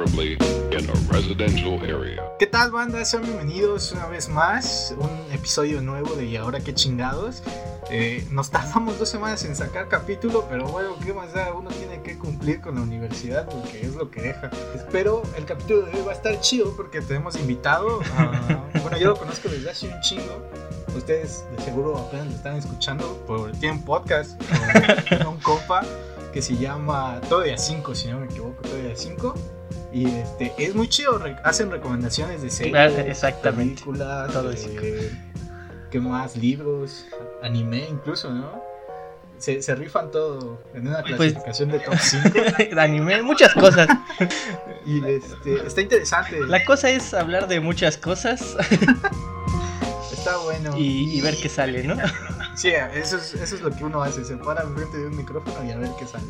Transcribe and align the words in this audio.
preferably 0.00 0.32
in 0.72 0.88
a 0.88 1.12
residential 1.12 1.78
area. 1.82 2.22
¿Qué 2.38 2.46
tal, 2.46 2.70
banda? 2.70 3.04
Sean 3.04 3.22
bienvenidos 3.22 3.92
una 3.92 4.06
vez 4.06 4.28
más. 4.28 4.94
Un 4.96 5.32
episodio 5.32 5.82
nuevo 5.82 6.14
de 6.14 6.24
Y 6.24 6.36
ahora 6.36 6.60
qué 6.60 6.74
chingados. 6.74 7.42
Eh, 7.90 8.26
nos 8.30 8.50
tardamos 8.50 8.98
dos 8.98 9.08
semanas 9.08 9.44
en 9.44 9.54
sacar 9.54 9.88
capítulo, 9.88 10.46
pero 10.48 10.66
bueno, 10.68 10.96
¿qué 11.04 11.12
más 11.12 11.34
da? 11.34 11.52
Uno 11.52 11.70
tiene 11.70 12.00
que 12.02 12.18
cumplir 12.18 12.60
con 12.60 12.76
la 12.76 12.82
universidad 12.82 13.46
porque 13.48 13.82
es 13.82 13.94
lo 13.94 14.10
que 14.10 14.22
deja. 14.22 14.50
Espero 14.74 15.22
el 15.36 15.44
capítulo 15.44 15.82
de 15.82 15.98
hoy 15.98 16.02
va 16.06 16.12
a 16.12 16.14
estar 16.14 16.40
chido 16.40 16.74
porque 16.76 17.00
tenemos 17.02 17.36
invitado 17.36 18.00
a... 18.16 18.66
Bueno, 18.80 18.96
yo 18.96 19.08
lo 19.08 19.16
conozco 19.16 19.48
desde 19.48 19.70
hace 19.70 19.88
un 19.88 20.00
chingo. 20.00 20.42
Ustedes 20.96 21.44
de 21.54 21.62
seguro 21.62 21.98
apenas 21.98 22.26
lo 22.26 22.32
están 22.32 22.56
escuchando 22.56 23.22
por 23.26 23.52
tienen 23.52 23.82
podcast 23.82 24.40
con 25.08 25.26
un 25.34 25.40
compa 25.40 25.82
que 26.32 26.40
se 26.40 26.56
llama 26.56 27.20
Todo 27.28 27.40
de 27.40 27.52
a 27.52 27.58
5, 27.58 27.94
si 27.94 28.08
no 28.08 28.20
me 28.20 28.26
equivoco, 28.26 28.62
Todo 28.62 28.76
de 28.76 28.92
a 28.92 28.96
5. 28.96 29.59
Y 29.92 30.06
este, 30.06 30.52
es 30.58 30.74
muy 30.74 30.88
chido, 30.88 31.18
re- 31.18 31.36
hacen 31.44 31.70
recomendaciones 31.70 32.42
de 32.42 32.50
series, 32.50 32.72
Claro, 32.72 32.96
exactamente. 32.98 33.74
películas, 33.82 34.32
Todo 34.32 34.50
de 34.50 34.56
eh, 34.82 35.10
¿qué 35.90 35.98
más? 36.00 36.36
Libros, 36.36 37.06
anime 37.42 37.88
incluso, 37.90 38.30
¿no? 38.32 38.62
Se, 39.38 39.62
se 39.62 39.74
rifan 39.74 40.10
todo 40.10 40.62
en 40.74 40.86
una 40.86 41.02
Pues- 41.02 41.16
clasificación 41.32 41.70
de 41.70 41.80
top 41.80 41.94
5 41.98 42.28
de 42.74 42.80
anime, 42.80 43.22
muchas 43.22 43.52
cosas. 43.54 43.88
y 44.86 45.04
este, 45.04 45.66
está 45.66 45.80
interesante, 45.80 46.38
La 46.46 46.64
cosa 46.64 46.90
es 46.90 47.12
hablar 47.14 47.48
de 47.48 47.58
muchas 47.60 47.96
cosas 47.96 48.56
está 50.12 50.36
bueno. 50.38 50.76
y, 50.76 51.16
y 51.16 51.20
ver 51.20 51.36
qué 51.42 51.48
sale, 51.48 51.82
¿no? 51.84 51.96
Sí, 52.54 52.68
eso 52.94 53.16
es, 53.16 53.34
eso 53.34 53.54
es 53.56 53.60
lo 53.62 53.70
que 53.74 53.84
uno 53.84 54.02
hace, 54.02 54.24
se 54.24 54.36
para 54.36 54.62
enfrente 54.62 54.98
de 54.98 55.06
un 55.06 55.16
micrófono 55.16 55.64
y 55.64 55.70
a 55.70 55.78
ver 55.78 55.90
qué 55.98 56.06
sale. 56.06 56.26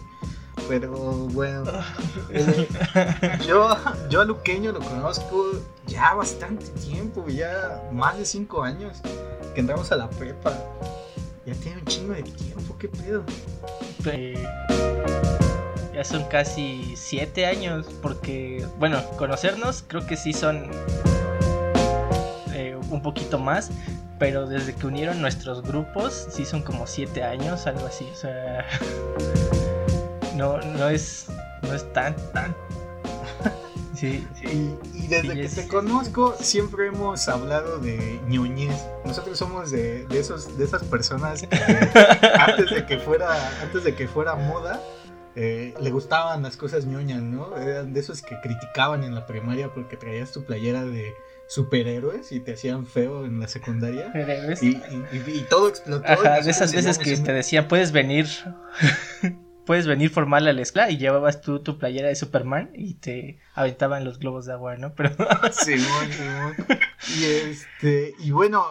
Pero 0.70 0.92
bueno, 1.32 1.64
eh, 2.30 2.68
yo, 3.44 3.76
yo 4.08 4.20
a 4.20 4.24
Luqueño 4.24 4.70
lo 4.70 4.78
conozco 4.78 5.60
ya 5.88 6.14
bastante 6.14 6.66
tiempo, 6.68 7.26
ya 7.26 7.82
más 7.90 8.16
de 8.16 8.24
5 8.24 8.62
años 8.62 8.98
que 9.52 9.62
entramos 9.62 9.90
a 9.90 9.96
la 9.96 10.08
prepa. 10.08 10.56
Ya 11.44 11.54
tiene 11.54 11.78
un 11.78 11.86
chingo 11.86 12.12
de 12.12 12.22
tiempo, 12.22 12.76
qué 12.78 12.86
pedo. 12.86 13.24
Eh, 14.04 14.46
ya 15.92 16.04
son 16.04 16.22
casi 16.26 16.94
siete 16.94 17.46
años, 17.46 17.86
porque, 18.00 18.64
bueno, 18.78 19.02
conocernos 19.18 19.82
creo 19.88 20.06
que 20.06 20.16
sí 20.16 20.32
son 20.32 20.70
eh, 22.54 22.78
un 22.90 23.02
poquito 23.02 23.40
más, 23.40 23.72
pero 24.20 24.46
desde 24.46 24.72
que 24.76 24.86
unieron 24.86 25.20
nuestros 25.20 25.62
grupos, 25.62 26.28
sí 26.30 26.44
son 26.44 26.62
como 26.62 26.86
siete 26.86 27.24
años, 27.24 27.66
algo 27.66 27.86
así, 27.86 28.06
o 28.12 28.16
sea, 28.16 28.64
no, 30.40 30.58
no 30.58 30.88
es, 30.88 31.26
no 31.62 31.74
es 31.74 31.92
tan, 31.92 32.16
tan. 32.32 32.54
Sí, 33.94 34.26
Y, 34.42 34.74
y 35.04 35.06
desde 35.08 35.20
Sí, 35.28 35.28
que 35.34 35.44
es- 35.44 35.54
te 35.56 35.68
conozco 35.68 36.34
siempre 36.40 36.86
hemos 36.86 37.28
hablado 37.28 37.78
de 37.78 38.18
ñoñez. 38.28 38.74
Nosotros 39.04 39.36
somos 39.36 39.70
de, 39.70 40.06
de 40.06 40.18
esos, 40.20 40.56
de 40.56 40.64
esas 40.64 40.82
personas 40.84 41.42
que 41.42 41.48
antes 42.38 42.70
de 42.70 42.86
que 42.86 42.98
fuera, 42.98 43.28
antes 43.60 43.84
de 43.84 43.94
que 43.94 44.08
fuera 44.08 44.36
moda, 44.36 44.80
eh, 45.36 45.74
le 45.78 45.90
gustaban 45.90 46.42
las 46.42 46.56
cosas 46.56 46.86
ñoñas, 46.86 47.20
¿no? 47.20 47.54
Eran 47.58 47.92
de 47.92 48.00
esos 48.00 48.22
que 48.22 48.36
criticaban 48.42 49.04
en 49.04 49.14
la 49.14 49.26
primaria 49.26 49.68
porque 49.74 49.98
traías 49.98 50.32
tu 50.32 50.44
playera 50.44 50.82
de 50.84 51.12
superhéroes 51.46 52.32
y 52.32 52.40
te 52.40 52.54
hacían 52.54 52.86
feo 52.86 53.26
en 53.26 53.38
la 53.38 53.48
secundaria. 53.48 54.10
Y, 54.62 54.68
y- 54.68 55.46
todo 55.50 55.68
explotó. 55.68 56.10
Ajá, 56.10 56.40
de 56.40 56.50
esas 56.50 56.72
veces 56.72 56.96
que 56.96 57.18
te 57.18 57.32
decían, 57.34 57.68
puedes 57.68 57.92
venir, 57.92 58.28
puedes 59.66 59.86
venir 59.86 60.10
formal 60.10 60.46
a 60.48 60.52
la 60.52 60.62
escuela 60.62 60.90
y 60.90 60.98
llevabas 60.98 61.40
tú 61.40 61.60
tu 61.62 61.78
playera 61.78 62.08
de 62.08 62.16
Superman 62.16 62.70
y 62.74 62.94
te 62.94 63.38
aventaban 63.54 64.04
los 64.04 64.18
globos 64.18 64.46
de 64.46 64.52
agua, 64.52 64.76
¿no? 64.76 64.94
Pero 64.96 65.14
Simón, 65.52 66.12
Simón. 66.12 66.56
Y 67.16 67.24
este, 67.24 68.14
y 68.18 68.30
bueno, 68.30 68.64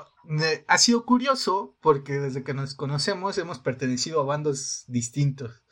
ha 0.67 0.77
sido 0.77 1.05
curioso 1.05 1.75
porque 1.81 2.13
desde 2.13 2.44
que 2.44 2.53
nos 2.53 2.75
conocemos 2.75 3.38
hemos 3.38 3.59
pertenecido 3.59 4.22
a 4.22 4.25
bandos 4.25 4.83
distintos. 4.88 5.63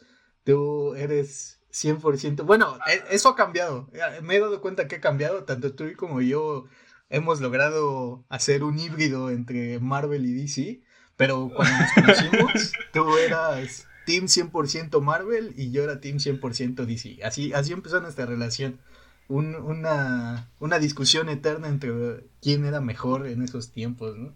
Tú 0.43 0.95
eres 0.95 1.59
100%, 1.73 2.43
bueno, 2.45 2.77
e- 2.87 3.03
eso 3.15 3.29
ha 3.29 3.35
cambiado. 3.35 3.89
Eh, 3.93 4.21
Me 4.21 4.35
he 4.35 4.39
dado 4.39 4.61
cuenta 4.61 4.87
que 4.87 4.95
ha 4.95 5.01
cambiado, 5.01 5.43
tanto 5.43 5.73
tú 5.73 5.85
como 5.97 6.21
yo 6.21 6.65
hemos 7.09 7.41
logrado 7.41 8.25
hacer 8.29 8.63
un 8.63 8.79
híbrido 8.79 9.29
entre 9.29 9.79
Marvel 9.79 10.25
y 10.25 10.33
DC, 10.33 10.81
pero 11.15 11.49
cuando 11.53 11.77
nos 11.77 11.91
conocimos, 11.93 12.71
tú 12.93 13.17
eras 13.17 13.86
Team 14.07 14.27
100% 14.29 15.01
Marvel 15.01 15.53
y 15.57 15.71
yo 15.71 15.83
era 15.83 16.01
Team 16.01 16.19
100% 16.19 16.87
DC. 16.87 17.19
Así, 17.23 17.53
así 17.53 17.73
empezó 17.73 18.01
nuestra 18.01 18.25
relación 18.25 18.79
un- 19.29 19.55
una, 19.55 20.49
una 20.59 20.79
discusión 20.79 21.29
eterna 21.29 21.67
entre 21.69 21.91
quién 22.41 22.65
era 22.65 22.81
mejor 22.81 23.27
en 23.27 23.43
esos 23.43 23.71
tiempos, 23.71 24.17
¿no? 24.17 24.33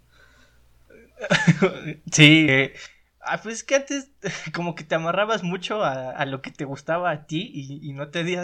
sí, 2.12 2.48
eh, 2.50 2.74
ah, 3.22 3.42
pues 3.42 3.56
es 3.56 3.64
que 3.64 3.76
antes 3.76 4.12
como 4.54 4.76
que 4.76 4.84
te 4.84 4.96
amarrabas 4.96 5.44
mucho 5.44 5.84
a, 5.84 6.12
a 6.12 6.26
lo 6.26 6.42
que 6.42 6.52
te 6.52 6.66
gustaba 6.66 7.12
a 7.12 7.26
ti 7.28 7.52
y, 7.54 7.94
no 7.94 8.10
te 8.10 8.24
di 8.24 8.36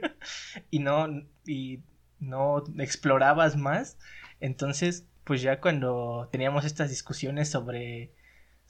y 0.70 0.78
no 0.80 1.08
y 1.46 1.80
no 2.20 2.64
explorabas 2.78 3.56
más. 3.56 3.98
Entonces, 4.40 5.06
pues 5.24 5.42
ya 5.42 5.60
cuando 5.60 6.28
teníamos 6.32 6.64
estas 6.64 6.90
discusiones 6.90 7.50
sobre 7.50 8.12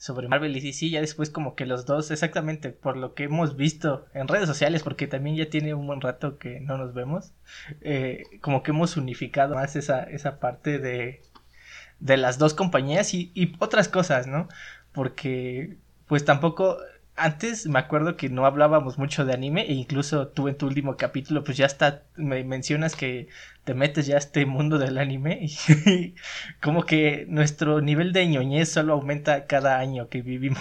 sobre 0.03 0.27
Marvel 0.27 0.57
y 0.57 0.59
DC, 0.59 0.89
ya 0.89 0.99
después 0.99 1.29
como 1.29 1.55
que 1.55 1.65
los 1.65 1.85
dos, 1.85 2.11
exactamente 2.11 2.71
por 2.71 2.97
lo 2.97 3.13
que 3.13 3.23
hemos 3.23 3.55
visto 3.55 4.05
en 4.13 4.27
redes 4.27 4.49
sociales, 4.49 4.83
porque 4.83 5.07
también 5.07 5.37
ya 5.37 5.49
tiene 5.49 5.73
un 5.73 5.87
buen 5.87 6.01
rato 6.01 6.37
que 6.37 6.59
no 6.59 6.77
nos 6.77 6.93
vemos, 6.93 7.31
eh, 7.79 8.23
como 8.41 8.63
que 8.63 8.71
hemos 8.71 8.97
unificado 8.97 9.55
más 9.55 9.77
esa, 9.77 10.03
esa 10.03 10.41
parte 10.41 10.77
de, 10.77 11.21
de 12.01 12.17
las 12.17 12.37
dos 12.37 12.53
compañías 12.53 13.13
y, 13.13 13.31
y 13.33 13.55
otras 13.59 13.87
cosas, 13.87 14.27
¿no? 14.27 14.49
Porque 14.91 15.77
pues 16.05 16.25
tampoco, 16.25 16.79
antes 17.15 17.67
me 17.67 17.79
acuerdo 17.79 18.17
que 18.17 18.29
no 18.29 18.45
hablábamos 18.45 18.97
mucho 18.97 19.23
de 19.25 19.33
anime 19.33 19.69
e 19.69 19.73
incluso 19.73 20.27
tú 20.29 20.47
en 20.47 20.57
tu 20.57 20.65
último 20.65 20.97
capítulo 20.97 21.43
pues 21.43 21.57
ya 21.57 21.65
está, 21.65 22.05
me 22.15 22.43
mencionas 22.43 22.95
que 22.95 23.27
te 23.63 23.73
metes 23.73 24.07
ya 24.07 24.15
a 24.15 24.19
este 24.19 24.45
mundo 24.45 24.79
del 24.79 24.97
anime 24.97 25.45
y 25.85 26.15
como 26.61 26.85
que 26.85 27.25
nuestro 27.29 27.81
nivel 27.81 28.13
de 28.13 28.27
ñoñez 28.27 28.69
solo 28.69 28.93
aumenta 28.93 29.45
cada 29.45 29.79
año 29.79 30.09
que 30.09 30.21
vivimos. 30.21 30.59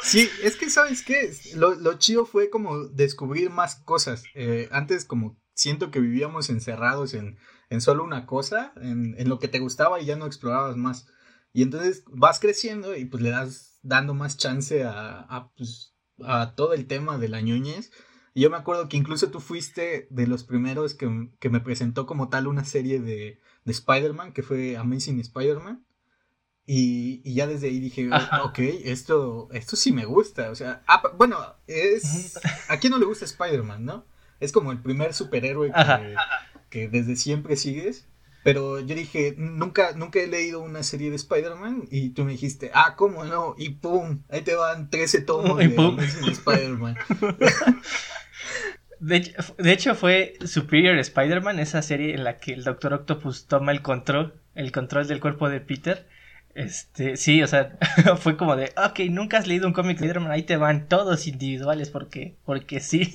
Sí, 0.00 0.28
es 0.42 0.56
que, 0.56 0.68
¿sabes 0.68 1.02
qué? 1.02 1.32
Lo, 1.54 1.74
lo 1.74 1.94
chido 1.94 2.26
fue 2.26 2.50
como 2.50 2.84
descubrir 2.88 3.48
más 3.48 3.76
cosas. 3.76 4.24
Eh, 4.34 4.68
antes 4.70 5.06
como 5.06 5.40
siento 5.54 5.90
que 5.90 6.00
vivíamos 6.00 6.50
encerrados 6.50 7.14
en, 7.14 7.38
en 7.70 7.80
solo 7.80 8.04
una 8.04 8.26
cosa, 8.26 8.72
en, 8.76 9.14
en 9.18 9.28
lo 9.28 9.38
que 9.38 9.48
te 9.48 9.60
gustaba 9.60 10.00
y 10.00 10.04
ya 10.04 10.16
no 10.16 10.26
explorabas 10.26 10.76
más. 10.76 11.06
Y 11.54 11.62
entonces 11.62 12.04
vas 12.08 12.38
creciendo 12.40 12.94
y 12.96 13.06
pues 13.06 13.22
le 13.22 13.30
das 13.30 13.73
dando 13.84 14.14
más 14.14 14.36
chance 14.36 14.82
a, 14.82 15.20
a, 15.20 15.50
pues, 15.56 15.94
a 16.24 16.54
todo 16.56 16.72
el 16.72 16.86
tema 16.86 17.18
de 17.18 17.28
la 17.28 17.40
ñoñez. 17.40 17.92
Y 18.34 18.40
yo 18.40 18.50
me 18.50 18.56
acuerdo 18.56 18.88
que 18.88 18.96
incluso 18.96 19.30
tú 19.30 19.38
fuiste 19.38 20.08
de 20.10 20.26
los 20.26 20.42
primeros 20.42 20.94
que, 20.94 21.30
que 21.38 21.50
me 21.50 21.60
presentó 21.60 22.06
como 22.06 22.28
tal 22.30 22.48
una 22.48 22.64
serie 22.64 22.98
de, 23.00 23.40
de 23.64 23.72
Spider-Man, 23.72 24.32
que 24.32 24.42
fue 24.42 24.76
Amazing 24.76 25.20
Spider-Man. 25.20 25.84
Y, 26.66 27.20
y 27.24 27.34
ya 27.34 27.46
desde 27.46 27.68
ahí 27.68 27.78
dije, 27.78 28.08
Ajá. 28.10 28.42
ok, 28.44 28.58
esto, 28.58 29.48
esto 29.52 29.76
sí 29.76 29.92
me 29.92 30.06
gusta. 30.06 30.50
O 30.50 30.54
sea, 30.54 30.82
ah, 30.88 31.02
bueno, 31.16 31.38
es. 31.66 32.40
¿A 32.68 32.78
quién 32.78 32.90
no 32.90 32.98
le 32.98 33.04
gusta 33.04 33.26
Spider-Man, 33.26 33.84
no? 33.84 34.06
Es 34.40 34.50
como 34.50 34.72
el 34.72 34.80
primer 34.82 35.14
superhéroe 35.14 35.70
Ajá. 35.74 36.00
que, 36.00 36.16
que 36.70 36.88
desde 36.88 37.16
siempre 37.16 37.56
sigues. 37.56 38.08
Pero 38.44 38.78
yo 38.78 38.94
dije, 38.94 39.34
nunca, 39.38 39.92
nunca 39.96 40.20
he 40.20 40.26
leído 40.26 40.60
una 40.60 40.82
serie 40.82 41.08
de 41.08 41.16
Spider-Man. 41.16 41.88
Y 41.90 42.10
tú 42.10 42.24
me 42.24 42.32
dijiste, 42.32 42.70
ah, 42.74 42.94
¿cómo 42.94 43.24
no? 43.24 43.54
Y 43.56 43.70
pum, 43.70 44.20
ahí 44.28 44.42
te 44.42 44.54
van 44.54 44.90
13 44.90 45.22
tomos 45.22 45.60
Y 45.62 45.68
de 45.68 46.32
Spider-Man. 46.32 46.96
De 49.00 49.16
hecho, 49.16 49.32
de 49.58 49.72
hecho 49.72 49.94
fue 49.94 50.38
Superior 50.46 50.96
Spider-Man, 50.96 51.58
esa 51.58 51.82
serie 51.82 52.14
en 52.14 52.24
la 52.24 52.38
que 52.38 52.54
el 52.54 52.64
Doctor 52.64 52.94
Octopus 52.94 53.46
toma 53.46 53.72
el 53.72 53.82
control, 53.82 54.40
el 54.54 54.72
control 54.72 55.06
del 55.06 55.20
cuerpo 55.20 55.50
de 55.50 55.60
Peter. 55.60 56.06
Este, 56.54 57.16
sí, 57.18 57.42
o 57.42 57.46
sea, 57.46 57.76
fue 58.18 58.38
como 58.38 58.56
de, 58.56 58.72
ok, 58.76 59.00
nunca 59.10 59.36
has 59.38 59.46
leído 59.46 59.66
un 59.66 59.74
cómic 59.74 59.98
de 59.98 60.06
Spider-Man, 60.06 60.30
ahí 60.30 60.44
te 60.44 60.56
van 60.56 60.88
todos 60.88 61.26
individuales 61.26 61.90
porque, 61.90 62.36
porque 62.46 62.80
sí, 62.80 63.12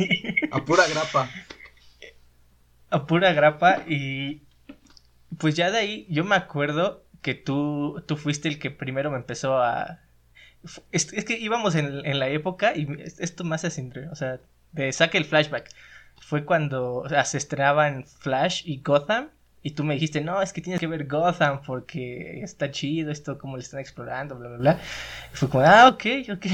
A 0.51 0.63
pura 0.63 0.83
grapa. 0.87 1.29
a 2.91 3.05
pura 3.05 3.33
grapa 3.33 3.83
y 3.87 4.41
pues 5.37 5.55
ya 5.55 5.71
de 5.71 5.77
ahí 5.77 6.07
yo 6.09 6.23
me 6.23 6.35
acuerdo 6.35 7.03
que 7.21 7.35
tú, 7.35 8.03
tú 8.07 8.17
fuiste 8.17 8.47
el 8.47 8.59
que 8.59 8.71
primero 8.71 9.11
me 9.11 9.17
empezó 9.17 9.57
a... 9.57 9.99
Es, 10.91 11.05
que 11.05 11.37
íbamos 11.37 11.75
en, 11.75 12.05
en 12.05 12.19
la 12.19 12.27
época 12.29 12.75
y 12.75 12.87
esto 13.19 13.43
más 13.43 13.63
hace 13.63 13.89
o 14.11 14.15
sea, 14.15 14.39
de 14.73 14.91
saque 14.91 15.17
el 15.17 15.25
flashback. 15.25 15.69
Fue 16.21 16.43
cuando 16.43 16.97
o 16.97 17.09
Flash 17.09 18.63
y 18.65 18.81
Gotham 18.81 19.29
Y 19.63 19.71
tú 19.71 19.83
me 19.83 19.93
dijiste, 19.93 20.21
no, 20.21 20.41
es 20.41 20.51
que 20.51 20.61
tienes 20.61 20.79
que 20.79 20.87
ver 20.87 21.07
Gotham 21.07 21.61
porque 21.65 22.41
está 22.43 22.71
chido 22.71 23.11
esto, 23.11 23.37
como 23.37 23.55
le 23.55 23.63
están 23.63 23.79
explorando, 23.79 24.35
bla, 24.35 24.49
bla, 24.49 24.57
bla. 24.57 24.79
Y 25.33 25.37
fue 25.37 25.49
como, 25.49 25.63
ah, 25.65 25.87
ok, 25.87 26.05
ok. 26.33 26.45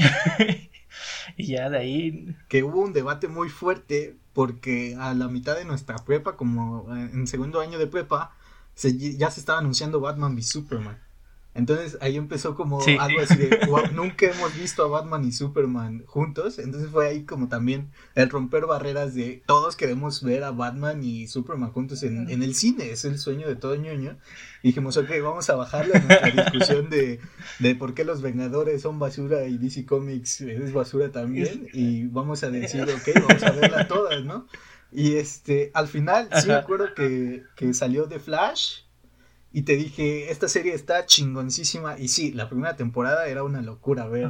y 1.36 1.46
ya 1.46 1.68
de 1.68 1.78
ahí. 1.78 2.36
Que 2.48 2.62
hubo 2.62 2.80
un 2.80 2.92
debate 2.92 3.28
muy 3.28 3.48
fuerte 3.48 4.16
porque 4.32 4.96
a 4.98 5.14
la 5.14 5.28
mitad 5.28 5.56
de 5.56 5.64
nuestra 5.64 5.96
prepa, 5.96 6.36
como 6.36 6.86
en 6.94 7.26
segundo 7.26 7.60
año 7.60 7.78
de 7.78 7.86
prepa, 7.86 8.36
ya 8.76 9.30
se 9.30 9.40
estaba 9.40 9.58
anunciando 9.58 10.00
Batman 10.00 10.34
v 10.34 10.42
Superman. 10.42 11.06
Entonces 11.56 11.96
ahí 12.02 12.16
empezó 12.16 12.54
como 12.54 12.80
algo 13.00 13.20
así 13.20 13.36
de, 13.36 13.58
nunca 13.94 14.26
hemos 14.26 14.54
visto 14.54 14.84
a 14.84 14.88
Batman 14.88 15.24
y 15.24 15.32
Superman 15.32 16.04
juntos. 16.06 16.58
Entonces 16.58 16.90
fue 16.90 17.08
ahí 17.08 17.24
como 17.24 17.48
también 17.48 17.90
el 18.14 18.28
romper 18.28 18.66
barreras 18.66 19.14
de 19.14 19.42
todos 19.46 19.74
queremos 19.74 20.22
ver 20.22 20.44
a 20.44 20.50
Batman 20.50 21.02
y 21.02 21.26
Superman 21.28 21.72
juntos 21.72 22.02
en, 22.02 22.28
el 22.30 22.54
cine. 22.54 22.90
Es 22.90 23.06
el 23.06 23.18
sueño 23.18 23.48
de 23.48 23.56
todo 23.56 23.74
ñoño. 23.74 24.18
Y 24.62 24.68
dijimos, 24.68 24.98
ok, 24.98 25.08
vamos 25.22 25.48
a 25.48 25.56
bajarle 25.56 25.96
a 25.96 26.00
nuestra 26.00 26.30
discusión 26.30 26.90
de, 26.90 27.20
de 27.58 27.74
por 27.74 27.94
qué 27.94 28.04
los 28.04 28.20
Vengadores 28.20 28.82
son 28.82 28.98
basura 28.98 29.46
y 29.46 29.56
DC 29.56 29.86
Comics 29.86 30.42
es 30.42 30.74
basura 30.74 31.10
también. 31.10 31.68
Y 31.72 32.06
vamos 32.08 32.42
a 32.42 32.50
decir, 32.50 32.82
ok, 32.82 33.26
vamos 33.26 33.42
a 33.42 33.52
verla 33.52 33.88
todas, 33.88 34.22
¿no? 34.24 34.46
Y 34.92 35.16
este, 35.16 35.70
al 35.74 35.88
final, 35.88 36.28
sí 36.40 36.48
me 36.48 36.54
acuerdo 36.54 36.94
que, 36.94 37.42
que 37.54 37.74
salió 37.74 38.08
The 38.08 38.18
Flash 38.18 38.86
y 39.56 39.62
te 39.62 39.74
dije, 39.74 40.30
esta 40.30 40.48
serie 40.48 40.74
está 40.74 41.06
chingoncísima. 41.06 41.98
Y 41.98 42.08
sí, 42.08 42.30
la 42.30 42.48
primera 42.48 42.76
temporada 42.76 43.26
era 43.26 43.42
una 43.42 43.62
locura 43.62 44.06
ver 44.06 44.28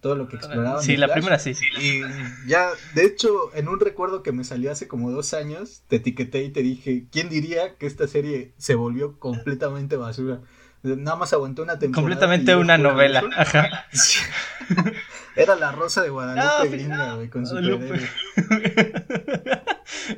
todo 0.00 0.16
lo 0.16 0.28
que 0.28 0.36
exploraban. 0.36 0.82
Sí, 0.82 0.98
la 0.98 1.08
primera 1.08 1.38
sí, 1.38 1.54
sí. 1.54 1.64
Y 1.80 2.02
ya, 2.46 2.68
de 2.94 3.06
hecho, 3.06 3.54
en 3.54 3.68
un 3.68 3.80
recuerdo 3.80 4.22
que 4.22 4.32
me 4.32 4.44
salió 4.44 4.70
hace 4.70 4.86
como 4.86 5.10
dos 5.10 5.32
años, 5.32 5.82
te 5.88 5.96
etiqueté 5.96 6.42
y 6.42 6.50
te 6.50 6.62
dije, 6.62 7.06
¿quién 7.10 7.30
diría 7.30 7.76
que 7.76 7.86
esta 7.86 8.06
serie 8.06 8.52
se 8.58 8.74
volvió 8.74 9.18
completamente 9.18 9.96
basura? 9.96 10.42
Nada 10.82 11.16
más 11.16 11.32
aguantó 11.32 11.62
una 11.62 11.78
temporada. 11.78 12.02
Completamente 12.02 12.54
una 12.54 12.76
novela. 12.76 13.24
Ajá. 13.34 13.86
Era 15.36 15.56
la 15.56 15.72
rosa 15.72 16.02
de 16.02 16.10
Guadalupe 16.10 16.68
gringa, 16.68 17.14
güey, 17.14 17.30
con 17.30 17.46
su 17.46 17.56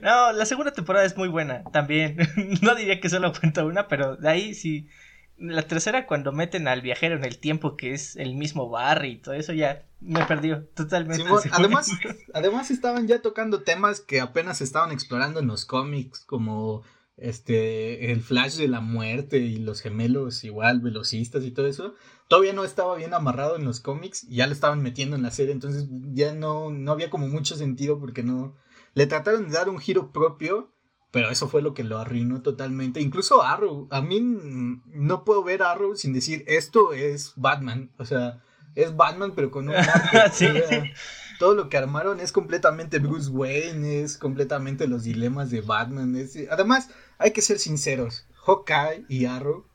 No, 0.03 0.33
la 0.33 0.47
segunda 0.47 0.73
temporada 0.73 1.05
es 1.05 1.17
muy 1.17 1.29
buena 1.29 1.65
también. 1.73 2.17
no 2.63 2.75
diría 2.75 3.01
que 3.01 3.09
solo 3.09 3.33
cuenta 3.33 3.65
una, 3.65 3.89
pero 3.89 4.17
de 4.17 4.29
ahí 4.29 4.55
sí. 4.55 4.89
La 5.37 5.63
tercera, 5.63 6.07
cuando 6.07 6.33
meten 6.33 6.67
al 6.67 6.83
viajero 6.83 7.15
en 7.15 7.25
el 7.25 7.39
tiempo, 7.39 7.77
que 7.77 7.95
es 7.95 8.17
el 8.17 8.35
mismo 8.35 8.69
Barry 8.71 9.11
y 9.13 9.19
todo 9.19 9.35
eso, 9.35 9.53
ya 9.53 9.85
me 10.01 10.25
perdió 10.25 10.65
totalmente. 10.75 11.25
además, 11.53 11.91
además 12.35 12.71
estaban 12.73 13.07
ya 13.07 13.23
tocando 13.23 13.63
temas 13.63 14.01
que 14.01 14.21
apenas 14.21 14.61
estaban 14.61 14.91
explorando 14.91 15.39
en 15.39 15.47
los 15.47 15.65
cómics, 15.65 16.25
como 16.25 16.83
este 17.19 18.13
el 18.13 18.23
flash 18.23 18.57
de 18.57 18.69
la 18.69 18.81
muerte 18.81 19.39
y 19.39 19.57
los 19.57 19.81
gemelos 19.81 20.45
igual 20.45 20.81
velocistas 20.81 21.45
y 21.45 21.51
todo 21.51 21.67
eso 21.67 21.95
todavía 22.29 22.53
no 22.53 22.65
estaba 22.65 22.95
bien 22.97 23.13
amarrado 23.13 23.57
en 23.57 23.65
los 23.65 23.81
cómics 23.81 24.25
y 24.25 24.37
ya 24.37 24.47
lo 24.47 24.53
estaban 24.53 24.83
metiendo 24.83 25.17
en 25.17 25.23
la 25.23 25.33
serie 25.33 25.53
entonces 25.53 25.89
ya 26.13 26.33
no 26.33 26.71
no 26.71 26.93
había 26.93 27.11
como 27.11 27.27
mucho 27.27 27.57
sentido 27.57 27.99
porque 27.99 28.23
no 28.23 28.55
le 28.95 29.07
trataron 29.07 29.49
de 29.49 29.55
dar 29.55 29.69
un 29.69 29.79
giro 29.79 30.13
propio, 30.13 30.71
pero 31.11 31.31
eso 31.31 31.49
fue 31.49 31.63
lo 31.63 31.75
que 31.75 31.85
lo 31.85 31.99
arruinó 31.99 32.43
totalmente. 32.43 33.01
Incluso 33.01 33.43
Arrow, 33.43 33.89
a 33.91 34.01
mí 34.01 34.21
no 34.21 35.25
puedo 35.25 35.43
ver 35.43 35.63
Arrow 35.63 35.97
sin 35.97 36.13
decir 36.13 36.45
esto 36.47 36.93
es 36.93 37.33
Batman, 37.37 37.91
o 37.99 38.05
sea, 38.05 38.43
es 38.75 38.95
Batman 38.97 39.33
pero 39.35 39.51
con 39.51 39.69
un 39.69 39.75
todo 41.39 41.55
lo 41.55 41.69
que 41.69 41.79
armaron 41.79 42.21
es 42.21 42.33
completamente 42.33 42.99
Bruce 42.99 43.31
Wayne, 43.31 44.03
es 44.03 44.19
completamente 44.19 44.87
los 44.87 45.05
dilemas 45.05 45.51
de 45.51 45.61
Batman. 45.61 46.15
Además, 46.51 46.91
hay 47.19 47.33
que 47.33 47.43
ser 47.43 47.59
sinceros, 47.59 48.27
Hawkeye 48.45 49.05
y 49.09 49.25
Arrow 49.27 49.67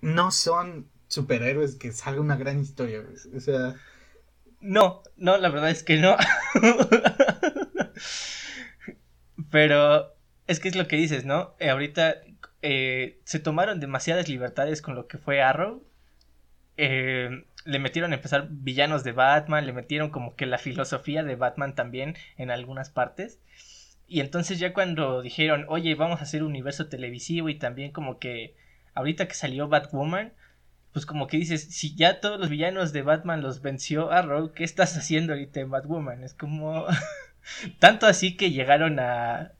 no 0.00 0.30
son 0.30 0.90
superhéroes 1.06 1.76
que 1.76 1.92
salga 1.92 2.20
una 2.20 2.36
gran 2.36 2.58
historia, 2.58 3.04
o 3.34 3.40
sea... 3.40 3.76
No, 4.60 5.02
no, 5.16 5.38
la 5.38 5.48
verdad 5.48 5.70
es 5.70 5.82
que 5.82 5.98
no. 5.98 6.16
Pero 9.52 10.14
es 10.48 10.60
que 10.60 10.68
es 10.68 10.76
lo 10.76 10.88
que 10.88 10.96
dices, 10.96 11.26
¿no? 11.26 11.54
Eh, 11.60 11.68
ahorita 11.68 12.16
eh, 12.62 13.20
se 13.24 13.38
tomaron 13.38 13.80
demasiadas 13.80 14.28
libertades 14.28 14.80
con 14.80 14.94
lo 14.94 15.06
que 15.06 15.18
fue 15.18 15.42
Arrow. 15.42 15.84
Eh, 16.78 17.44
le 17.66 17.78
metieron 17.78 18.12
a 18.12 18.16
empezar 18.16 18.48
villanos 18.50 19.04
de 19.04 19.12
Batman, 19.12 19.66
le 19.66 19.74
metieron 19.74 20.08
como 20.08 20.36
que 20.36 20.46
la 20.46 20.56
filosofía 20.56 21.22
de 21.22 21.36
Batman 21.36 21.74
también 21.74 22.16
en 22.38 22.50
algunas 22.50 22.88
partes. 22.88 23.40
Y 24.08 24.20
entonces 24.20 24.58
ya 24.58 24.72
cuando 24.72 25.20
dijeron, 25.20 25.66
oye, 25.68 25.94
vamos 25.96 26.20
a 26.20 26.22
hacer 26.24 26.42
un 26.42 26.50
universo 26.50 26.88
televisivo 26.88 27.50
y 27.50 27.58
también 27.58 27.92
como 27.92 28.18
que 28.18 28.56
ahorita 28.94 29.28
que 29.28 29.34
salió 29.34 29.68
Batwoman, 29.68 30.32
pues 30.94 31.04
como 31.04 31.26
que 31.26 31.36
dices, 31.36 31.62
si 31.62 31.94
ya 31.94 32.20
todos 32.20 32.40
los 32.40 32.48
villanos 32.48 32.94
de 32.94 33.02
Batman 33.02 33.42
los 33.42 33.60
venció 33.60 34.12
Arrow, 34.12 34.52
¿qué 34.54 34.64
estás 34.64 34.96
haciendo 34.96 35.34
ahorita 35.34 35.60
en 35.60 35.70
Batwoman? 35.70 36.24
Es 36.24 36.32
como... 36.32 36.86
Tanto 37.78 38.06
así 38.06 38.36
que 38.36 38.50
llegaron 38.50 38.98
a, 38.98 39.52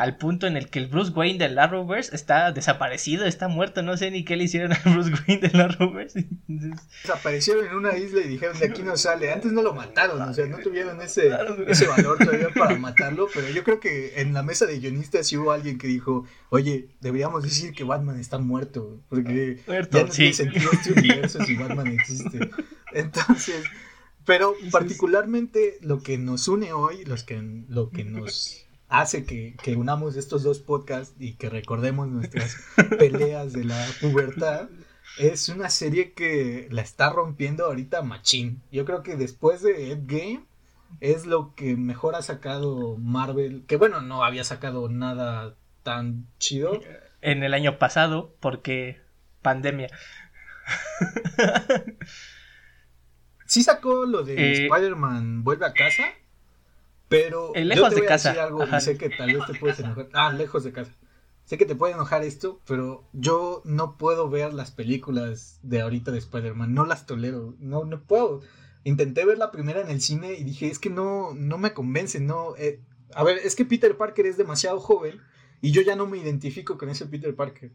al 0.00 0.16
punto 0.16 0.46
en 0.46 0.56
el 0.56 0.70
que 0.70 0.78
el 0.78 0.86
Bruce 0.86 1.12
Wayne 1.12 1.38
del 1.38 1.58
Arrowverse 1.58 2.16
está 2.16 2.52
desaparecido, 2.52 3.26
está 3.26 3.48
muerto, 3.48 3.82
no 3.82 3.98
sé 3.98 4.10
ni 4.10 4.24
qué 4.24 4.34
le 4.34 4.44
hicieron 4.44 4.72
al 4.72 4.80
Bruce 4.94 5.12
Wayne 5.12 5.46
del 5.46 5.60
Arrowverse. 5.60 6.26
Desaparecieron 6.48 7.66
en 7.66 7.74
una 7.74 7.94
isla 7.98 8.22
y 8.22 8.28
dijeron 8.28 8.58
de 8.58 8.64
aquí 8.64 8.82
no 8.82 8.96
sale. 8.96 9.30
Antes 9.30 9.52
no 9.52 9.60
lo 9.60 9.74
mataron, 9.74 10.22
o 10.22 10.32
sea, 10.32 10.46
no 10.46 10.56
tuvieron 10.56 11.02
ese, 11.02 11.30
ese 11.68 11.86
valor 11.86 12.16
todavía 12.16 12.48
para 12.54 12.78
matarlo, 12.78 13.28
pero 13.34 13.50
yo 13.50 13.62
creo 13.62 13.78
que 13.78 14.20
en 14.22 14.32
la 14.32 14.42
mesa 14.42 14.64
de 14.64 14.78
guionistas 14.78 15.26
sí 15.26 15.36
hubo 15.36 15.52
alguien 15.52 15.76
que 15.76 15.86
dijo, 15.86 16.24
oye, 16.48 16.88
deberíamos 17.00 17.42
decir 17.42 17.74
que 17.74 17.84
Batman 17.84 18.18
está 18.18 18.38
muerto, 18.38 19.02
porque 19.10 19.60
ya 19.66 20.02
no 20.02 20.08
tiene 20.08 20.32
sentido 20.32 20.70
este 20.72 20.92
universo 20.98 21.44
si 21.44 21.56
Batman 21.56 21.88
existe. 21.88 22.50
Entonces 22.94 23.64
pero 24.24 24.54
particularmente 24.70 25.78
lo 25.80 26.02
que 26.02 26.18
nos 26.18 26.48
une 26.48 26.72
hoy, 26.72 27.04
los 27.04 27.24
que, 27.24 27.40
lo 27.68 27.90
que 27.90 28.04
nos 28.04 28.66
hace 28.88 29.24
que, 29.24 29.76
unamos 29.76 30.16
estos 30.16 30.42
dos 30.42 30.58
podcasts 30.58 31.14
y 31.18 31.34
que 31.34 31.48
recordemos 31.48 32.08
nuestras 32.08 32.56
peleas 32.98 33.52
de 33.52 33.64
la 33.64 33.86
pubertad, 34.00 34.68
es 35.18 35.48
una 35.48 35.70
serie 35.70 36.12
que 36.12 36.68
la 36.70 36.82
está 36.82 37.10
rompiendo 37.10 37.66
ahorita 37.66 38.02
Machín. 38.02 38.62
Yo 38.70 38.84
creo 38.84 39.02
que 39.02 39.16
después 39.16 39.62
de 39.62 39.92
Endgame 39.92 40.44
es 41.00 41.26
lo 41.26 41.54
que 41.54 41.76
mejor 41.76 42.14
ha 42.14 42.22
sacado 42.22 42.96
Marvel, 42.96 43.64
que 43.66 43.76
bueno, 43.76 44.00
no 44.00 44.24
había 44.24 44.44
sacado 44.44 44.88
nada 44.88 45.54
tan 45.82 46.26
chido. 46.38 46.80
En 47.20 47.42
el 47.42 47.54
año 47.54 47.78
pasado, 47.78 48.34
porque 48.40 49.00
pandemia. 49.42 49.88
Sí 53.50 53.64
sacó 53.64 54.06
lo 54.06 54.22
de 54.22 54.34
eh, 54.34 54.52
Spider-Man 54.66 55.42
vuelve 55.42 55.66
a 55.66 55.72
casa, 55.72 56.04
pero 57.08 57.50
lejos 57.52 57.76
yo 57.76 57.88
te 57.88 57.94
voy 57.96 58.00
de 58.02 58.06
a 58.06 58.08
casa. 58.10 58.28
decir 58.28 58.42
algo 58.42 58.64
y 58.64 58.80
sé 58.80 58.96
que 58.96 59.10
tal 59.10 59.34
vez 59.34 59.44
te 59.44 59.54
puedes 59.58 59.80
enojar. 59.80 60.08
Ah, 60.12 60.32
lejos 60.32 60.62
de 60.62 60.70
casa. 60.70 60.92
Sé 61.46 61.58
que 61.58 61.66
te 61.66 61.74
puede 61.74 61.94
enojar 61.94 62.22
esto, 62.22 62.60
pero 62.64 63.08
yo 63.12 63.60
no 63.64 63.98
puedo 63.98 64.30
ver 64.30 64.54
las 64.54 64.70
películas 64.70 65.58
de 65.64 65.80
ahorita 65.80 66.12
de 66.12 66.18
Spider-Man, 66.18 66.74
no 66.74 66.86
las 66.86 67.06
tolero, 67.06 67.56
no, 67.58 67.84
no 67.84 68.00
puedo. 68.04 68.40
Intenté 68.84 69.24
ver 69.24 69.36
la 69.38 69.50
primera 69.50 69.80
en 69.80 69.90
el 69.90 70.00
cine 70.00 70.34
y 70.34 70.44
dije, 70.44 70.68
es 70.68 70.78
que 70.78 70.90
no, 70.90 71.34
no 71.34 71.58
me 71.58 71.72
convence, 71.74 72.20
no. 72.20 72.54
Eh, 72.56 72.78
a 73.16 73.24
ver, 73.24 73.38
es 73.38 73.56
que 73.56 73.64
Peter 73.64 73.96
Parker 73.96 74.26
es 74.26 74.36
demasiado 74.36 74.78
joven 74.78 75.20
y 75.60 75.72
yo 75.72 75.82
ya 75.82 75.96
no 75.96 76.06
me 76.06 76.18
identifico 76.18 76.78
con 76.78 76.88
ese 76.88 77.04
Peter 77.06 77.34
Parker 77.34 77.72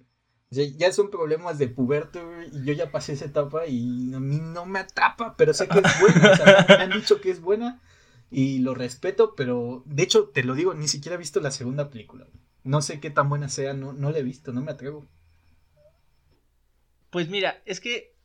ya 0.51 0.91
son 0.91 1.09
problemas 1.09 1.57
de 1.57 1.67
puberto 1.67 2.21
y 2.51 2.63
yo 2.63 2.73
ya 2.73 2.91
pasé 2.91 3.13
esa 3.13 3.25
etapa 3.25 3.67
y 3.67 4.13
a 4.13 4.19
mí 4.19 4.39
no 4.39 4.65
me 4.65 4.79
atrapa, 4.79 5.35
pero 5.37 5.53
sé 5.53 5.67
que 5.67 5.79
es 5.79 5.99
buena. 5.99 6.31
o 6.31 6.35
sea, 6.35 6.65
me 6.69 6.75
han 6.75 6.91
dicho 6.91 7.19
que 7.19 7.31
es 7.31 7.41
buena 7.41 7.81
y 8.31 8.59
lo 8.59 8.73
respeto, 8.73 9.35
pero 9.35 9.83
de 9.85 10.03
hecho, 10.03 10.29
te 10.29 10.43
lo 10.43 10.55
digo, 10.55 10.73
ni 10.73 10.87
siquiera 10.87 11.15
he 11.15 11.19
visto 11.19 11.39
la 11.39 11.51
segunda 11.51 11.89
película. 11.89 12.27
No 12.63 12.81
sé 12.81 12.99
qué 12.99 13.09
tan 13.09 13.29
buena 13.29 13.49
sea, 13.49 13.73
no, 13.73 13.93
no 13.93 14.11
la 14.11 14.19
he 14.19 14.23
visto, 14.23 14.51
no 14.51 14.61
me 14.61 14.71
atrevo. 14.71 15.07
Pues 17.09 17.29
mira, 17.29 17.61
es 17.65 17.79
que 17.79 18.15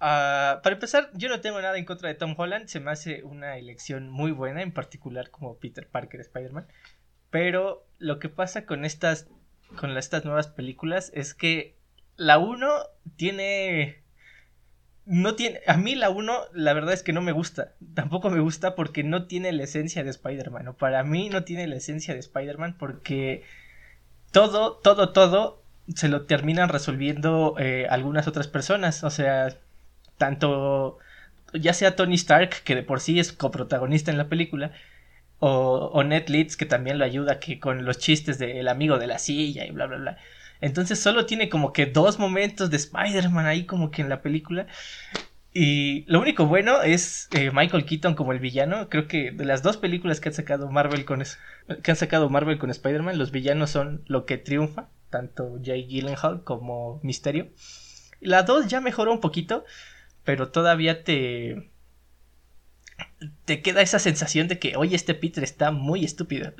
ah, 0.00 0.60
para 0.62 0.74
empezar, 0.74 1.10
yo 1.14 1.28
no 1.28 1.40
tengo 1.40 1.60
nada 1.60 1.78
en 1.78 1.84
contra 1.84 2.08
de 2.08 2.14
Tom 2.14 2.34
Holland, 2.36 2.66
se 2.66 2.80
me 2.80 2.90
hace 2.90 3.22
una 3.22 3.56
elección 3.58 4.08
muy 4.08 4.32
buena, 4.32 4.62
en 4.62 4.72
particular 4.72 5.30
como 5.30 5.58
Peter 5.58 5.88
Parker 5.88 6.20
Spider-Man. 6.20 6.66
Pero 7.30 7.86
lo 7.98 8.18
que 8.18 8.28
pasa 8.28 8.66
con 8.66 8.84
estas 8.84 9.28
con 9.76 9.96
estas 9.96 10.24
nuevas 10.24 10.48
películas 10.48 11.10
es 11.14 11.34
que 11.34 11.76
la 12.16 12.38
1 12.38 12.68
tiene 13.16 14.02
no 15.04 15.34
tiene 15.34 15.60
a 15.66 15.76
mí 15.76 15.94
la 15.94 16.10
1 16.10 16.40
la 16.52 16.72
verdad 16.72 16.94
es 16.94 17.02
que 17.02 17.12
no 17.12 17.22
me 17.22 17.32
gusta 17.32 17.72
tampoco 17.94 18.30
me 18.30 18.40
gusta 18.40 18.74
porque 18.74 19.02
no 19.02 19.26
tiene 19.26 19.52
la 19.52 19.64
esencia 19.64 20.04
de 20.04 20.10
Spider-Man 20.10 20.68
o 20.68 20.76
para 20.76 21.02
mí 21.02 21.28
no 21.28 21.44
tiene 21.44 21.66
la 21.66 21.76
esencia 21.76 22.14
de 22.14 22.20
Spider-Man 22.20 22.76
porque 22.78 23.42
todo 24.30 24.76
todo 24.76 25.10
todo 25.10 25.62
se 25.94 26.08
lo 26.08 26.26
terminan 26.26 26.68
resolviendo 26.68 27.56
eh, 27.58 27.86
algunas 27.90 28.28
otras 28.28 28.46
personas 28.46 29.02
o 29.02 29.10
sea 29.10 29.58
tanto 30.18 30.98
ya 31.52 31.74
sea 31.74 31.96
Tony 31.96 32.14
Stark 32.14 32.62
que 32.62 32.76
de 32.76 32.82
por 32.82 33.00
sí 33.00 33.18
es 33.18 33.32
coprotagonista 33.32 34.10
en 34.10 34.18
la 34.18 34.28
película 34.28 34.72
O, 35.44 35.90
o 35.92 36.02
Leeds, 36.04 36.56
que 36.56 36.66
también 36.66 36.98
lo 36.98 37.04
ayuda 37.04 37.40
que 37.40 37.58
con 37.58 37.84
los 37.84 37.98
chistes 37.98 38.38
del 38.38 38.68
amigo 38.68 38.98
de 38.98 39.08
la 39.08 39.18
silla 39.18 39.66
y 39.66 39.72
bla, 39.72 39.86
bla, 39.86 39.96
bla. 39.96 40.18
Entonces 40.60 41.00
solo 41.00 41.26
tiene 41.26 41.48
como 41.48 41.72
que 41.72 41.86
dos 41.86 42.20
momentos 42.20 42.70
de 42.70 42.76
Spider-Man 42.76 43.46
ahí 43.46 43.66
como 43.66 43.90
que 43.90 44.02
en 44.02 44.08
la 44.08 44.22
película. 44.22 44.68
Y 45.52 46.04
lo 46.06 46.20
único 46.20 46.46
bueno 46.46 46.82
es 46.82 47.28
eh, 47.32 47.50
Michael 47.52 47.84
Keaton 47.84 48.14
como 48.14 48.32
el 48.32 48.38
villano. 48.38 48.88
Creo 48.88 49.08
que 49.08 49.32
de 49.32 49.44
las 49.44 49.64
dos 49.64 49.78
películas 49.78 50.20
que 50.20 50.28
han 50.28 50.34
sacado 50.34 50.70
Marvel 50.70 51.04
con 51.04 51.24
que 51.82 51.90
han 51.90 51.96
sacado 51.96 52.30
Marvel 52.30 52.58
con 52.58 52.70
Spider-Man, 52.70 53.18
los 53.18 53.32
villanos 53.32 53.70
son 53.70 54.04
lo 54.06 54.24
que 54.24 54.38
triunfa, 54.38 54.90
tanto 55.10 55.58
Jay 55.60 55.88
Gyllenhaal 55.88 56.44
como 56.44 57.00
Misterio. 57.02 57.48
La 58.20 58.44
dos 58.44 58.68
ya 58.68 58.80
mejoró 58.80 59.12
un 59.12 59.20
poquito, 59.20 59.64
pero 60.22 60.50
todavía 60.50 61.02
te 61.02 61.71
te 63.44 63.62
queda 63.62 63.82
esa 63.82 63.98
sensación 63.98 64.48
de 64.48 64.58
que, 64.58 64.76
oye, 64.76 64.96
este 64.96 65.14
Peter 65.14 65.44
está 65.44 65.70
muy 65.70 66.04
estúpido. 66.04 66.52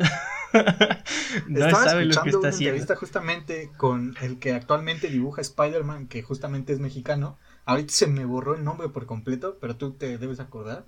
no 1.48 1.70
sabe 1.70 2.04
lo 2.06 2.22
que 2.22 2.28
está 2.30 2.38
una 2.38 2.48
entrevista 2.50 2.96
justamente 2.96 3.70
con 3.76 4.16
el 4.20 4.38
que 4.38 4.52
actualmente 4.52 5.08
dibuja 5.08 5.40
Spider-Man, 5.40 6.08
que 6.08 6.22
justamente 6.22 6.72
es 6.72 6.80
mexicano. 6.80 7.38
Ahorita 7.64 7.92
se 7.92 8.06
me 8.06 8.24
borró 8.24 8.54
el 8.54 8.64
nombre 8.64 8.88
por 8.88 9.06
completo, 9.06 9.58
pero 9.60 9.76
tú 9.76 9.92
te 9.92 10.18
debes 10.18 10.40
acordar. 10.40 10.86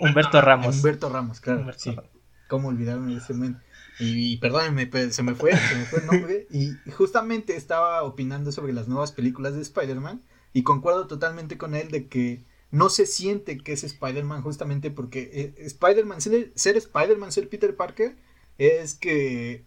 Humberto 0.00 0.40
Ramos. 0.40 0.76
Humberto 0.76 1.08
Ramos, 1.08 1.40
claro. 1.40 1.70
sí. 1.76 1.96
¿Cómo 2.48 2.68
olvidarme 2.68 3.12
de 3.12 3.18
ese 3.18 3.32
momento? 3.32 3.60
Y, 4.00 4.38
perdónenme, 4.38 4.88
se 5.12 5.22
me 5.22 5.34
fue, 5.34 5.54
se 5.54 5.76
me 5.76 5.84
fue 5.84 6.00
el 6.00 6.06
nombre. 6.06 6.46
Y 6.50 6.72
justamente 6.90 7.54
estaba 7.54 8.02
opinando 8.02 8.50
sobre 8.50 8.72
las 8.72 8.88
nuevas 8.88 9.12
películas 9.12 9.54
de 9.54 9.62
Spider-Man. 9.62 10.22
Y 10.52 10.62
concuerdo 10.62 11.06
totalmente 11.06 11.58
con 11.58 11.74
él 11.74 11.90
de 11.90 12.08
que 12.08 12.44
no 12.70 12.88
se 12.88 13.06
siente 13.06 13.58
que 13.58 13.72
es 13.72 13.84
Spider-Man 13.84 14.42
justamente 14.42 14.90
porque 14.90 15.30
eh, 15.32 15.54
Spider-Man, 15.66 16.20
ser, 16.20 16.52
ser 16.54 16.76
Spider-Man, 16.76 17.32
ser 17.32 17.48
Peter 17.48 17.74
Parker, 17.76 18.16
es 18.58 18.94
que 18.94 19.64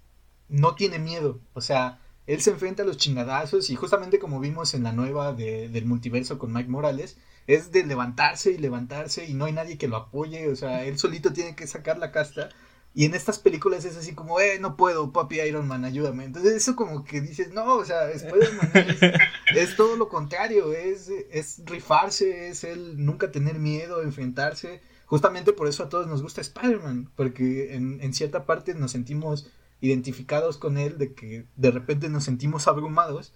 no 0.49 0.75
tiene 0.75 0.99
miedo. 0.99 1.41
O 1.53 1.61
sea, 1.61 1.99
él 2.27 2.41
se 2.41 2.51
enfrenta 2.51 2.83
a 2.83 2.85
los 2.85 2.97
chingadazos 2.97 3.69
y 3.69 3.75
justamente 3.75 4.19
como 4.19 4.39
vimos 4.39 4.73
en 4.73 4.83
la 4.83 4.93
nueva 4.93 5.33
del 5.33 5.85
multiverso 5.85 6.39
con 6.39 6.53
Mike 6.53 6.69
Morales, 6.69 7.17
es 7.47 7.71
de 7.71 7.85
levantarse 7.85 8.51
y 8.51 8.57
levantarse 8.57 9.25
y 9.25 9.33
no 9.33 9.45
hay 9.45 9.53
nadie 9.53 9.77
que 9.77 9.87
lo 9.87 9.97
apoye. 9.97 10.49
O 10.49 10.55
sea, 10.55 10.85
él 10.85 10.97
solito 10.97 11.33
tiene 11.33 11.55
que 11.55 11.67
sacar 11.67 11.97
la 11.97 12.11
casta 12.11 12.49
y 12.95 13.05
en 13.05 13.15
estas 13.15 13.39
películas 13.39 13.85
es 13.85 13.97
así 13.97 14.13
como, 14.13 14.39
eh, 14.39 14.59
no 14.59 14.77
puedo, 14.77 15.11
papi 15.11 15.39
Iron 15.41 15.67
Man, 15.67 15.83
ayúdame. 15.83 16.25
Entonces 16.25 16.53
eso 16.53 16.75
como 16.75 17.03
que 17.03 17.21
dices, 17.21 17.51
no, 17.51 17.75
o 17.75 17.85
sea, 17.85 18.11
Spider-Man 18.11 18.71
es, 19.55 19.75
todo 19.75 19.95
lo 19.95 20.09
contrario, 20.09 20.73
es, 20.73 21.09
es 21.31 21.63
rifarse, 21.65 22.49
es 22.49 22.63
el 22.63 23.03
nunca 23.03 23.31
tener 23.31 23.57
miedo, 23.57 24.03
enfrentarse. 24.03 24.81
Justamente 25.07 25.53
por 25.53 25.67
eso 25.67 25.83
a 25.83 25.89
todos 25.89 26.05
nos 26.05 26.21
gusta 26.21 26.41
Spider-Man, 26.41 27.11
porque 27.15 27.73
en, 27.73 27.99
en 28.01 28.13
cierta 28.13 28.45
parte 28.45 28.75
nos 28.75 28.91
sentimos 28.91 29.49
identificados 29.81 30.57
con 30.57 30.77
él, 30.77 30.99
de 30.99 31.13
que 31.13 31.45
de 31.55 31.71
repente 31.71 32.09
nos 32.09 32.23
sentimos 32.23 32.67
abrumados, 32.67 33.33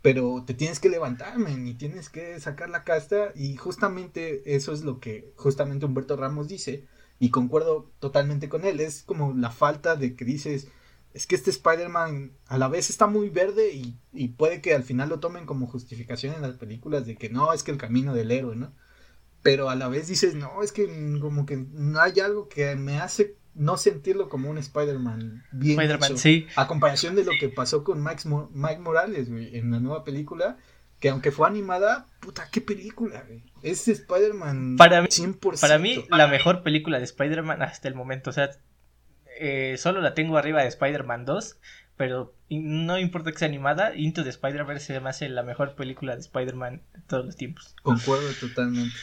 pero 0.00 0.44
te 0.46 0.54
tienes 0.54 0.80
que 0.80 0.88
levantar, 0.88 1.38
man, 1.38 1.66
y 1.66 1.74
tienes 1.74 2.08
que 2.08 2.40
sacar 2.40 2.70
la 2.70 2.84
casta, 2.84 3.32
y 3.34 3.56
justamente 3.56 4.54
eso 4.56 4.72
es 4.72 4.82
lo 4.82 4.98
que 4.98 5.32
justamente 5.36 5.86
Humberto 5.86 6.16
Ramos 6.16 6.48
dice, 6.48 6.86
y 7.18 7.30
concuerdo 7.30 7.90
totalmente 7.98 8.48
con 8.48 8.64
él. 8.64 8.80
Es 8.80 9.02
como 9.02 9.32
la 9.34 9.50
falta 9.50 9.96
de 9.96 10.14
que 10.14 10.24
dices, 10.24 10.68
es 11.12 11.26
que 11.26 11.36
este 11.36 11.50
Spider-Man 11.50 12.32
a 12.46 12.58
la 12.58 12.68
vez 12.68 12.90
está 12.90 13.06
muy 13.06 13.30
verde 13.30 13.72
y, 13.72 13.98
y, 14.12 14.28
puede 14.28 14.60
que 14.60 14.74
al 14.74 14.82
final 14.82 15.08
lo 15.08 15.20
tomen 15.20 15.46
como 15.46 15.66
justificación 15.66 16.34
en 16.34 16.42
las 16.42 16.56
películas 16.56 17.06
de 17.06 17.16
que 17.16 17.30
no, 17.30 17.52
es 17.52 17.62
que 17.62 17.70
el 17.70 17.78
camino 17.78 18.14
del 18.14 18.30
héroe, 18.30 18.56
¿no? 18.56 18.72
Pero 19.42 19.70
a 19.70 19.76
la 19.76 19.88
vez 19.88 20.08
dices, 20.08 20.34
no, 20.34 20.62
es 20.62 20.72
que 20.72 20.86
como 21.20 21.46
que 21.46 21.56
no 21.56 22.00
hay 22.00 22.18
algo 22.20 22.48
que 22.48 22.74
me 22.76 22.98
hace 22.98 23.36
no 23.54 23.76
sentirlo 23.76 24.28
como 24.28 24.50
un 24.50 24.58
Spider-Man 24.58 25.44
bien 25.52 25.80
Spider 25.80 26.18
sí. 26.18 26.46
A 26.56 26.66
comparación 26.66 27.14
de 27.14 27.24
lo 27.24 27.32
que 27.38 27.48
pasó 27.48 27.84
con 27.84 28.02
Mike, 28.02 28.28
Mike 28.52 28.80
Morales, 28.80 29.28
en 29.28 29.70
la 29.70 29.80
nueva 29.80 30.02
película, 30.02 30.58
que 31.04 31.10
aunque 31.10 31.32
fue 31.32 31.46
animada, 31.46 32.06
puta, 32.18 32.48
qué 32.50 32.62
película, 32.62 33.24
güey. 33.28 33.44
Es 33.62 33.88
Spider-Man 33.88 34.76
para 34.78 35.02
mí, 35.02 35.08
100%. 35.08 35.60
Para 35.60 35.78
mí, 35.78 36.02
la 36.08 36.28
mejor 36.28 36.62
película 36.62 36.96
de 36.96 37.04
Spider-Man 37.04 37.60
hasta 37.60 37.88
el 37.88 37.94
momento. 37.94 38.30
O 38.30 38.32
sea, 38.32 38.52
eh, 39.38 39.74
solo 39.76 40.00
la 40.00 40.14
tengo 40.14 40.38
arriba 40.38 40.62
de 40.62 40.68
Spider-Man 40.68 41.26
2. 41.26 41.58
Pero 41.98 42.34
no 42.48 42.98
importa 42.98 43.32
que 43.32 43.38
sea 43.38 43.48
animada, 43.48 43.94
Into 43.94 44.24
the 44.24 44.30
Spider-Verse 44.30 44.94
se 44.94 45.00
me 45.00 45.10
hace 45.10 45.28
la 45.28 45.42
mejor 45.42 45.74
película 45.74 46.14
de 46.14 46.22
Spider-Man 46.22 46.80
de 46.94 47.00
todos 47.02 47.26
los 47.26 47.36
tiempos. 47.36 47.76
Concuerdo 47.82 48.32
totalmente. 48.40 48.96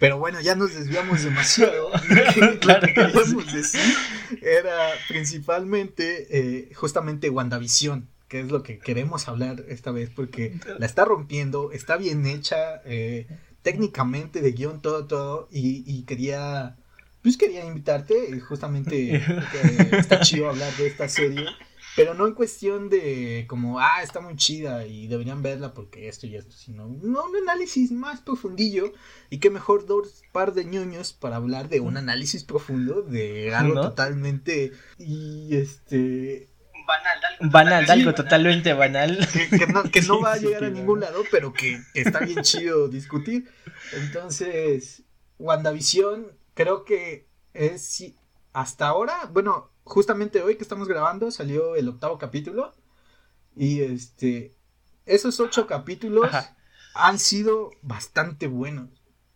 Pero 0.00 0.18
bueno, 0.18 0.40
ya 0.40 0.56
nos 0.56 0.74
desviamos 0.74 1.22
demasiado. 1.22 1.92
claro 2.60 2.88
que 2.92 3.04
podemos 3.04 3.52
decir 3.52 3.94
era 4.42 4.90
principalmente, 5.06 6.26
eh, 6.36 6.74
justamente 6.74 7.30
WandaVision 7.30 8.09
que 8.30 8.38
es 8.38 8.50
lo 8.50 8.62
que 8.62 8.78
queremos 8.78 9.26
hablar 9.26 9.64
esta 9.68 9.90
vez, 9.90 10.08
porque 10.08 10.60
la 10.78 10.86
está 10.86 11.04
rompiendo, 11.04 11.72
está 11.72 11.96
bien 11.96 12.24
hecha, 12.26 12.80
eh, 12.84 13.26
técnicamente 13.62 14.40
de 14.40 14.52
guion, 14.52 14.80
todo, 14.80 15.06
todo, 15.08 15.48
y, 15.50 16.04
quería, 16.04 16.76
pues 17.22 17.36
quería 17.36 17.64
invitarte, 17.66 18.38
justamente 18.38 19.16
está 19.98 20.20
chido 20.20 20.48
hablar 20.48 20.72
de 20.76 20.86
esta 20.86 21.08
serie, 21.08 21.44
pero 21.96 22.14
no 22.14 22.28
en 22.28 22.34
cuestión 22.34 22.88
de 22.88 23.46
como, 23.48 23.80
ah, 23.80 24.00
está 24.00 24.20
muy 24.20 24.36
chida 24.36 24.86
y 24.86 25.08
deberían 25.08 25.42
verla 25.42 25.74
porque 25.74 26.08
esto 26.08 26.28
y 26.28 26.36
esto, 26.36 26.52
sino 26.52 26.86
no, 26.86 27.24
un 27.24 27.36
análisis 27.48 27.90
más 27.90 28.20
profundillo 28.20 28.92
y 29.28 29.38
qué 29.38 29.50
mejor 29.50 29.86
dos 29.86 30.22
par 30.30 30.54
de 30.54 30.64
ñoños 30.64 31.12
para 31.12 31.34
hablar 31.34 31.68
de 31.68 31.80
un 31.80 31.96
análisis 31.96 32.44
profundo 32.44 33.02
de 33.02 33.52
algo 33.52 33.80
totalmente 33.80 34.70
y 35.00 35.56
este 35.56 36.49
banal, 37.40 37.90
algo 37.90 38.14
totalmente 38.14 38.72
banal. 38.72 39.18
Que, 39.92 40.02
no, 40.02 40.20
va 40.20 40.34
a 40.34 40.36
llegar 40.36 40.64
a 40.64 40.70
ningún 40.70 41.00
lado, 41.00 41.22
pero 41.30 41.52
que, 41.52 41.80
está 41.94 42.20
bien 42.20 42.42
chido 42.42 42.88
discutir. 42.88 43.50
Entonces, 43.92 45.02
WandaVision, 45.38 46.26
creo 46.54 46.84
que 46.84 47.26
es 47.54 48.04
hasta 48.52 48.88
ahora, 48.88 49.28
bueno, 49.32 49.70
justamente 49.84 50.42
hoy 50.42 50.56
que 50.56 50.62
estamos 50.62 50.88
grabando 50.88 51.30
salió 51.30 51.76
el 51.76 51.88
octavo 51.88 52.18
capítulo. 52.18 52.74
Y 53.56 53.80
este, 53.80 54.54
esos 55.06 55.40
ocho 55.40 55.66
capítulos 55.66 56.30
han 56.94 57.18
sido 57.18 57.70
bastante 57.82 58.46
buenos. 58.46 58.88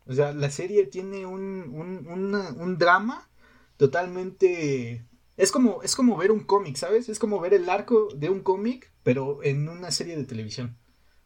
O 0.06 0.12
sea, 0.12 0.32
la 0.32 0.50
serie 0.50 0.87
tiene 0.87 1.26
un, 1.26 1.70
un, 1.75 2.34
un 2.34 2.78
drama 2.78 3.28
totalmente 3.76 5.04
es 5.37 5.50
como, 5.50 5.83
es 5.83 5.97
como 5.97 6.17
ver 6.17 6.31
un 6.31 6.45
cómic, 6.45 6.76
¿sabes? 6.76 7.09
Es 7.09 7.19
como 7.19 7.41
ver 7.41 7.55
el 7.55 7.69
arco 7.69 8.09
de 8.14 8.31
un 8.31 8.43
cómic, 8.43 8.93
pero 9.03 9.43
en 9.43 9.69
una 9.69 9.91
serie 9.91 10.17
de 10.17 10.25
televisión. 10.25 10.76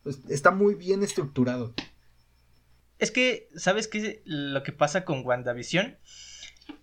Pues, 0.02 0.20
está 0.28 0.50
muy 0.50 0.74
bien 0.74 1.02
estructurado. 1.02 1.74
Es 2.98 3.10
que, 3.10 3.48
¿sabes 3.54 3.88
qué? 3.88 4.22
Lo 4.24 4.62
que 4.62 4.72
pasa 4.72 5.04
con 5.04 5.24
WandaVision 5.24 5.98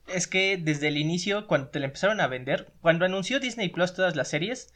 es 0.08 0.28
que 0.28 0.58
desde 0.58 0.88
el 0.88 0.98
inicio, 0.98 1.48
cuando 1.48 1.70
te 1.70 1.80
la 1.80 1.88
empezaron 1.88 2.22
a 2.22 2.28
vender, 2.28 2.72
cuando 2.82 3.06
anunció 3.06 3.40
Disney 3.40 3.70
Plus 3.70 3.94
todas 3.94 4.16
las 4.16 4.30
series, 4.30 4.74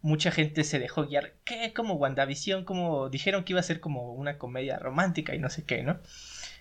mucha 0.00 0.32
gente 0.32 0.64
se 0.64 0.80
dejó 0.80 1.06
guiar. 1.06 1.34
¿Qué? 1.44 1.72
Como 1.72 1.94
WandaVision, 1.94 2.64
como 2.64 3.08
dijeron 3.08 3.44
que 3.44 3.52
iba 3.52 3.60
a 3.60 3.64
ser 3.64 3.80
como 3.80 4.12
una 4.12 4.36
comedia 4.36 4.78
romántica 4.78 5.34
y 5.34 5.38
no 5.38 5.48
sé 5.48 5.64
qué, 5.64 5.82
¿no? 5.82 6.00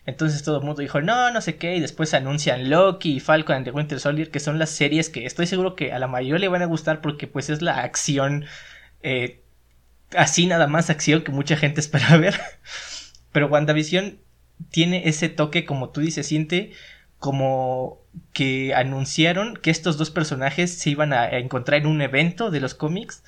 Entonces 0.05 0.43
todo 0.43 0.57
el 0.57 0.63
mundo 0.63 0.81
dijo, 0.81 1.01
no, 1.01 1.31
no 1.31 1.41
sé 1.41 1.57
qué, 1.57 1.75
y 1.75 1.79
después 1.79 2.13
anuncian 2.13 2.69
Loki 2.69 3.17
y 3.17 3.19
Falcon 3.19 3.57
and 3.57 3.65
the 3.65 3.71
Winter 3.71 3.99
Soldier, 3.99 4.31
que 4.31 4.39
son 4.39 4.57
las 4.57 4.71
series 4.71 5.09
que 5.09 5.25
estoy 5.25 5.45
seguro 5.45 5.75
que 5.75 5.93
a 5.93 5.99
la 5.99 6.07
mayoría 6.07 6.39
le 6.39 6.47
van 6.47 6.63
a 6.63 6.65
gustar 6.65 7.01
porque 7.01 7.27
pues 7.27 7.49
es 7.49 7.61
la 7.61 7.81
acción, 7.81 8.45
eh, 9.03 9.41
así 10.15 10.47
nada 10.47 10.67
más 10.67 10.89
acción 10.89 11.23
que 11.23 11.31
mucha 11.31 11.55
gente 11.55 11.79
espera 11.81 12.17
ver. 12.17 12.39
Pero 13.31 13.47
WandaVision 13.47 14.19
tiene 14.71 15.07
ese 15.07 15.29
toque, 15.29 15.65
como 15.65 15.89
tú 15.89 16.01
dices, 16.01 16.27
siente 16.27 16.71
como 17.19 18.01
que 18.33 18.73
anunciaron 18.73 19.55
que 19.55 19.69
estos 19.69 19.97
dos 19.97 20.09
personajes 20.09 20.73
se 20.73 20.89
iban 20.89 21.13
a 21.13 21.29
encontrar 21.37 21.81
en 21.81 21.87
un 21.87 22.01
evento 22.01 22.49
de 22.49 22.59
los 22.59 22.73
cómics 22.73 23.23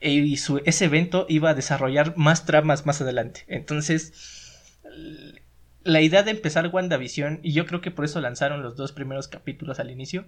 y 0.00 0.36
su, 0.36 0.62
ese 0.64 0.84
evento 0.84 1.26
iba 1.28 1.50
a 1.50 1.54
desarrollar 1.54 2.16
más 2.16 2.46
tramas 2.46 2.86
más 2.86 3.00
adelante. 3.00 3.44
Entonces 3.48 4.12
la 5.84 6.00
idea 6.00 6.22
de 6.22 6.30
empezar 6.30 6.68
WandaVision, 6.68 7.40
y 7.42 7.52
yo 7.52 7.66
creo 7.66 7.80
que 7.80 7.90
por 7.90 8.06
eso 8.06 8.20
lanzaron 8.20 8.62
los 8.62 8.74
dos 8.74 8.92
primeros 8.92 9.28
capítulos 9.28 9.78
al 9.78 9.90
inicio, 9.90 10.26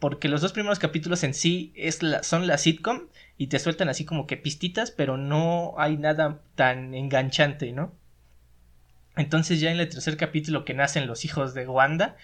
porque 0.00 0.28
los 0.28 0.40
dos 0.40 0.52
primeros 0.52 0.78
capítulos 0.78 1.24
en 1.24 1.34
sí 1.34 1.72
son 2.22 2.46
la 2.46 2.58
sitcom 2.58 3.08
y 3.36 3.46
te 3.46 3.58
sueltan 3.58 3.88
así 3.88 4.04
como 4.04 4.26
que 4.26 4.36
pistitas, 4.36 4.90
pero 4.90 5.16
no 5.16 5.74
hay 5.78 5.96
nada 5.96 6.40
tan 6.54 6.94
enganchante, 6.94 7.72
¿no? 7.72 7.94
Entonces 9.16 9.60
ya 9.60 9.72
en 9.72 9.80
el 9.80 9.88
tercer 9.88 10.16
capítulo 10.16 10.64
que 10.64 10.74
nacen 10.74 11.06
los 11.06 11.24
hijos 11.24 11.54
de 11.54 11.66
Wanda, 11.66 12.16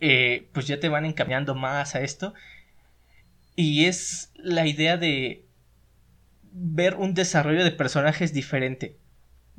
eh, 0.00 0.48
pues 0.52 0.66
ya 0.66 0.80
te 0.80 0.88
van 0.88 1.04
encaminando 1.04 1.54
más 1.54 1.94
a 1.94 2.00
esto. 2.00 2.32
Y 3.54 3.86
es 3.86 4.32
la 4.36 4.66
idea 4.66 4.96
de 4.96 5.44
ver 6.52 6.94
un 6.94 7.12
desarrollo 7.12 7.64
de 7.64 7.70
personajes 7.72 8.32
diferente 8.32 8.96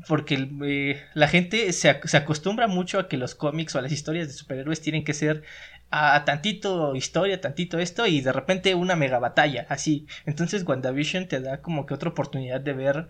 porque 0.07 0.49
eh, 0.63 1.01
la 1.13 1.27
gente 1.27 1.71
se, 1.73 1.99
se, 2.03 2.17
acostumbra 2.17 2.67
mucho 2.67 2.99
a 2.99 3.07
que 3.07 3.17
los 3.17 3.33
cómics 3.33 3.75
o 3.75 3.81
las 3.81 3.91
historias 3.91 4.27
de 4.27 4.33
superhéroes 4.33 4.81
tienen 4.81 5.03
que 5.03 5.13
ser 5.13 5.43
a 5.89 6.23
tantito 6.25 6.95
historia, 6.95 7.41
tantito 7.41 7.79
esto 7.79 8.05
y 8.05 8.21
de 8.21 8.33
repente 8.33 8.75
una 8.75 8.95
mega 8.95 9.19
batalla, 9.19 9.65
así. 9.69 10.05
Entonces 10.25 10.63
WandaVision 10.67 11.27
te 11.27 11.39
da 11.39 11.61
como 11.61 11.85
que 11.85 11.93
otra 11.93 12.09
oportunidad 12.09 12.61
de 12.61 12.73
ver 12.73 13.07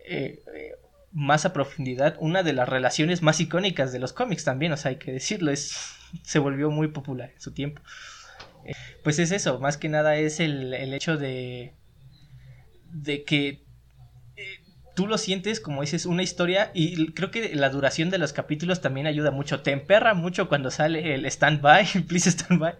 eh, 0.00 0.42
eh, 0.54 0.72
más 1.12 1.44
a 1.44 1.52
profundidad 1.52 2.16
una 2.18 2.42
de 2.42 2.52
las 2.52 2.68
relaciones 2.68 3.22
más 3.22 3.40
icónicas 3.40 3.92
de 3.92 3.98
los 3.98 4.12
cómics 4.12 4.44
también, 4.44 4.72
o 4.72 4.76
sea, 4.76 4.90
hay 4.90 4.96
que 4.96 5.12
decirlo, 5.12 5.52
es, 5.52 5.76
se 6.22 6.38
volvió 6.38 6.70
muy 6.70 6.88
popular 6.88 7.30
en 7.34 7.40
su 7.40 7.52
tiempo. 7.52 7.82
pues 9.04 9.18
es 9.18 9.30
eso, 9.30 9.60
más 9.60 9.76
que 9.76 9.88
nada 9.88 10.16
es 10.16 10.40
el, 10.40 10.74
el 10.74 10.94
hecho 10.94 11.16
de, 11.16 11.74
de 12.92 13.24
que 13.24 13.67
tú 14.98 15.06
lo 15.06 15.16
sientes, 15.16 15.60
como 15.60 15.82
dices, 15.82 16.06
una 16.06 16.24
historia 16.24 16.72
y 16.74 17.12
creo 17.12 17.30
que 17.30 17.54
la 17.54 17.70
duración 17.70 18.10
de 18.10 18.18
los 18.18 18.32
capítulos 18.32 18.80
también 18.80 19.06
ayuda 19.06 19.30
mucho. 19.30 19.62
Te 19.62 19.70
emperra 19.70 20.12
mucho 20.12 20.48
cuando 20.48 20.72
sale 20.72 21.14
el 21.14 21.24
stand-by, 21.24 21.86
please 22.08 22.28
stand-by, 22.30 22.74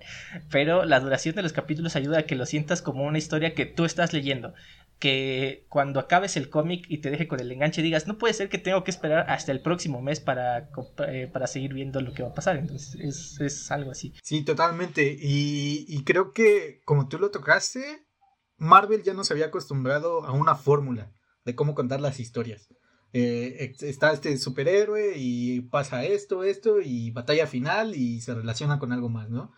pero 0.51 0.85
la 0.85 0.99
duración 0.99 1.37
de 1.37 1.45
los 1.45 1.53
capítulos 1.53 1.95
ayuda 1.95 2.19
a 2.19 2.23
que 2.25 2.35
lo 2.35 2.45
sientas 2.45 2.83
como 2.83 3.05
una 3.05 3.19
historia 3.19 3.55
que 3.55 3.67
tú 3.67 3.85
estás 3.85 4.13
leyendo. 4.13 4.53
Que 4.99 5.65
cuando 5.69 6.01
acabes 6.01 6.37
el 6.37 6.51
cómic 6.51 6.87
y 6.89 6.99
te 6.99 7.11
deje 7.11 7.29
con 7.29 7.39
el 7.39 7.53
enganche 7.53 7.83
digas, 7.83 8.09
no 8.09 8.19
puede 8.19 8.35
ser 8.35 8.49
que 8.49 8.59
tengo 8.59 8.83
que 8.83 8.91
esperar 8.91 9.31
hasta 9.31 9.53
el 9.53 9.61
próximo 9.61 10.03
mes 10.03 10.19
para, 10.19 10.71
eh, 11.07 11.31
para 11.33 11.47
seguir 11.47 11.73
viendo 11.73 12.01
lo 12.01 12.15
que 12.15 12.25
va 12.25 12.31
a 12.31 12.35
pasar. 12.35 12.57
Entonces 12.57 13.39
es, 13.39 13.71
algo 13.71 13.93
así. 13.93 14.13
Sí, 14.25 14.43
totalmente. 14.43 15.17
Y, 15.21 16.03
creo 16.03 16.33
que 16.33 16.81
como 16.85 17.07
tú 17.07 17.21
lo 17.21 17.31
tocaste, 17.31 18.09
Marvel 18.57 19.05
ya 19.05 19.15
nos 19.15 19.31
había 19.31 19.47
acostumbrado 19.47 20.25
a 20.25 20.33
una 20.33 20.57
fórmula 20.57 21.13
de 21.49 21.55
cómo 21.55 21.75
contar 21.75 22.01
las 22.03 22.21
historias. 22.21 22.69
Eh, 23.15 23.75
está 23.81 24.13
este 24.13 24.37
superhéroe 24.37 25.15
y 25.17 25.63
pasa 25.63 26.05
esto, 26.05 26.45
esto, 26.45 26.83
y 26.83 27.11
batalla 27.11 27.47
final 27.47 27.95
y 27.95 28.21
se 28.21 28.35
relaciona 28.35 28.79
con 28.79 28.93
algo 28.93 29.09
más, 29.09 29.31
¿no? 29.31 29.51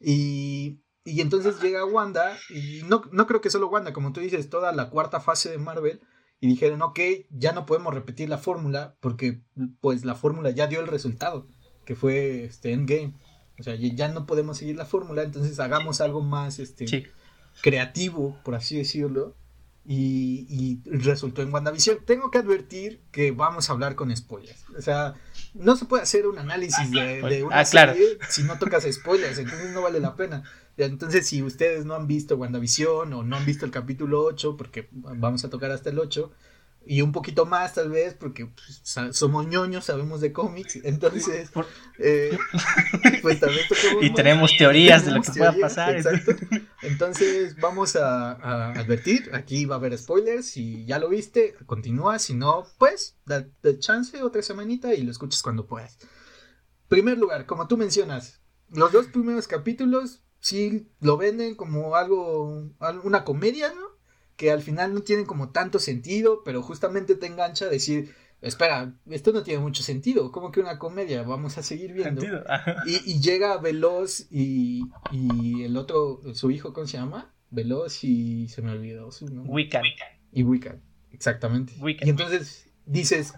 Y, 0.00 0.80
y 1.04 1.20
entonces 1.20 1.60
llega 1.60 1.84
Wanda, 1.84 2.38
y 2.48 2.80
no, 2.88 3.02
no 3.12 3.26
creo 3.26 3.42
que 3.42 3.50
solo 3.50 3.68
Wanda, 3.68 3.92
como 3.92 4.14
tú 4.14 4.20
dices, 4.20 4.48
toda 4.48 4.72
la 4.72 4.88
cuarta 4.88 5.20
fase 5.20 5.50
de 5.50 5.58
Marvel, 5.58 6.00
y 6.40 6.48
dijeron, 6.48 6.80
ok, 6.80 6.98
ya 7.30 7.52
no 7.52 7.66
podemos 7.66 7.92
repetir 7.92 8.30
la 8.30 8.38
fórmula, 8.38 8.96
porque 9.00 9.42
pues 9.82 10.06
la 10.06 10.14
fórmula 10.14 10.48
ya 10.50 10.66
dio 10.66 10.80
el 10.80 10.86
resultado, 10.86 11.46
que 11.84 11.94
fue 11.94 12.44
este 12.44 12.72
Endgame. 12.72 13.14
O 13.60 13.62
sea, 13.62 13.74
ya 13.76 14.08
no 14.08 14.26
podemos 14.26 14.56
seguir 14.56 14.76
la 14.76 14.86
fórmula, 14.86 15.22
entonces 15.22 15.60
hagamos 15.60 16.00
algo 16.00 16.22
más 16.22 16.58
este, 16.58 16.86
creativo, 17.62 18.40
por 18.44 18.54
así 18.54 18.76
decirlo, 18.76 19.36
y, 19.86 20.80
resultó 20.84 21.42
en 21.42 21.52
WandaVision. 21.52 21.98
Tengo 22.04 22.30
que 22.30 22.38
advertir 22.38 23.00
que 23.10 23.32
vamos 23.32 23.68
a 23.68 23.72
hablar 23.72 23.94
con 23.94 24.14
spoilers. 24.14 24.64
O 24.76 24.82
sea, 24.82 25.14
no 25.52 25.76
se 25.76 25.84
puede 25.84 26.02
hacer 26.02 26.26
un 26.26 26.38
análisis 26.38 26.90
de, 26.90 27.22
de 27.22 27.44
una 27.44 27.60
ah, 27.60 27.64
serie 27.64 28.18
si 28.28 28.42
no 28.42 28.58
tocas 28.58 28.86
spoilers, 28.90 29.38
entonces 29.38 29.72
no 29.72 29.82
vale 29.82 30.00
la 30.00 30.16
pena. 30.16 30.42
Entonces, 30.76 31.26
si 31.26 31.42
ustedes 31.42 31.84
no 31.84 31.94
han 31.94 32.06
visto 32.06 32.36
WandaVision 32.36 33.12
o 33.12 33.22
no 33.22 33.36
han 33.36 33.46
visto 33.46 33.64
el 33.64 33.70
capítulo 33.70 34.24
8, 34.24 34.56
porque 34.56 34.88
vamos 34.92 35.44
a 35.44 35.50
tocar 35.50 35.70
hasta 35.70 35.90
el 35.90 35.98
8, 35.98 36.32
y 36.86 37.02
un 37.02 37.12
poquito 37.12 37.46
más 37.46 37.74
tal 37.74 37.90
vez 37.90 38.14
porque 38.14 38.46
pues, 38.46 38.82
somos 39.12 39.46
ñoños, 39.46 39.84
sabemos 39.84 40.20
de 40.20 40.32
cómics, 40.32 40.76
entonces 40.84 41.50
eh, 41.98 42.36
pues 43.22 43.40
también 43.40 43.64
y 44.00 44.12
tenemos 44.12 44.56
teorías 44.56 45.04
de 45.04 45.12
lo 45.12 45.22
que 45.22 45.32
pueda 45.32 45.54
pasar. 45.60 45.96
Entonces 46.82 47.56
vamos 47.56 47.96
a, 47.96 48.32
advertir, 48.72 49.30
aquí 49.32 49.64
va 49.64 49.76
a 49.76 49.78
haber 49.78 49.96
spoilers, 49.96 50.46
si 50.46 50.84
ya 50.84 50.98
lo 50.98 51.08
viste, 51.08 51.54
continúa, 51.66 52.18
si 52.18 52.34
no, 52.34 52.66
pues 52.78 53.16
da, 53.24 53.46
chance 53.78 54.22
otra 54.22 54.42
semanita 54.42 54.94
y 54.94 55.02
lo 55.02 55.10
escuchas 55.10 55.42
cuando 55.42 55.66
puedas. 55.66 55.98
Primer 56.88 57.18
lugar, 57.18 57.46
como 57.46 57.66
tú 57.66 57.76
mencionas, 57.76 58.40
los 58.68 58.92
dos 58.92 59.06
primeros 59.06 59.48
capítulos 59.48 60.22
sí 60.40 60.90
lo 61.00 61.16
venden 61.16 61.54
como 61.54 61.96
algo, 61.96 62.70
una 63.02 63.24
comedia, 63.24 63.72
¿no? 63.72 63.93
Que 64.36 64.50
al 64.50 64.62
final 64.62 64.94
no 64.94 65.02
tienen 65.02 65.26
como 65.26 65.50
tanto 65.50 65.78
sentido, 65.78 66.42
pero 66.44 66.62
justamente 66.62 67.14
te 67.14 67.26
engancha 67.26 67.66
a 67.66 67.68
decir, 67.68 68.14
espera, 68.40 68.94
esto 69.08 69.32
no 69.32 69.42
tiene 69.42 69.60
mucho 69.60 69.82
sentido, 69.82 70.32
como 70.32 70.50
que 70.50 70.60
una 70.60 70.78
comedia, 70.78 71.22
vamos 71.22 71.56
a 71.58 71.62
seguir 71.62 71.92
viendo. 71.92 72.22
Y, 72.86 73.20
llega 73.20 73.58
Veloz 73.58 74.26
y, 74.30 74.84
y, 75.12 75.62
el 75.62 75.76
otro, 75.76 76.20
su 76.34 76.50
hijo, 76.50 76.72
¿cómo 76.72 76.86
se 76.86 76.98
llama? 76.98 77.32
Veloz 77.50 78.04
y 78.04 78.48
se 78.48 78.62
me 78.62 78.72
olvidó 78.72 79.12
su 79.12 79.26
nombre. 79.26 79.52
Wiccan. 79.52 79.82
Y 80.32 80.42
Wiccan, 80.42 80.80
exactamente. 81.12 81.72
Y 82.02 82.08
entonces 82.08 82.68
dices, 82.86 83.32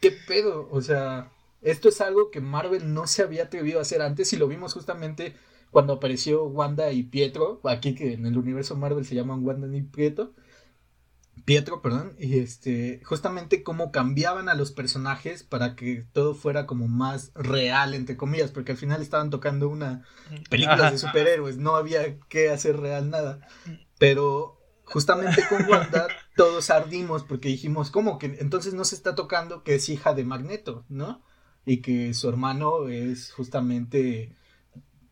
¿qué 0.00 0.12
pedo? 0.28 0.68
O 0.70 0.82
sea, 0.82 1.30
esto 1.62 1.88
es 1.88 2.00
algo 2.00 2.30
que 2.30 2.40
Marvel 2.40 2.92
no 2.92 3.06
se 3.06 3.22
había 3.22 3.44
atrevido 3.44 3.78
a 3.78 3.82
hacer 3.82 4.02
antes 4.02 4.32
y 4.32 4.36
lo 4.36 4.48
vimos 4.48 4.74
justamente 4.74 5.34
cuando 5.70 5.94
apareció 5.94 6.44
Wanda 6.44 6.92
y 6.92 7.02
Pietro, 7.02 7.60
aquí 7.64 7.94
que 7.94 8.12
en 8.12 8.26
el 8.26 8.36
universo 8.36 8.76
Marvel 8.76 9.06
se 9.06 9.14
llaman 9.14 9.44
Wanda 9.44 9.74
y 9.74 9.80
Pietro, 9.82 10.34
Pietro, 11.44 11.82
perdón, 11.82 12.14
y 12.18 12.38
este, 12.38 13.00
justamente 13.04 13.62
cómo 13.62 13.90
cambiaban 13.90 14.48
a 14.48 14.54
los 14.54 14.72
personajes 14.72 15.42
para 15.42 15.74
que 15.74 16.06
todo 16.12 16.34
fuera 16.34 16.66
como 16.66 16.88
más 16.88 17.32
real, 17.34 17.94
entre 17.94 18.16
comillas, 18.16 18.50
porque 18.50 18.72
al 18.72 18.78
final 18.78 19.02
estaban 19.02 19.30
tocando 19.30 19.68
una 19.68 20.04
película 20.50 20.90
de 20.90 20.98
superhéroes, 20.98 21.58
no 21.58 21.76
había 21.76 22.18
que 22.28 22.50
hacer 22.50 22.78
real 22.78 23.10
nada, 23.10 23.46
pero 23.98 24.60
justamente 24.84 25.42
con 25.48 25.68
Wanda 25.68 26.08
todos 26.36 26.70
ardimos 26.70 27.24
porque 27.24 27.48
dijimos, 27.48 27.90
¿cómo 27.90 28.18
que 28.18 28.36
entonces 28.40 28.74
no 28.74 28.84
se 28.84 28.94
está 28.94 29.14
tocando 29.14 29.64
que 29.64 29.74
es 29.74 29.88
hija 29.88 30.14
de 30.14 30.24
Magneto, 30.24 30.84
¿no? 30.88 31.22
Y 31.64 31.78
que 31.78 32.12
su 32.14 32.28
hermano 32.28 32.88
es 32.88 33.32
justamente 33.32 34.36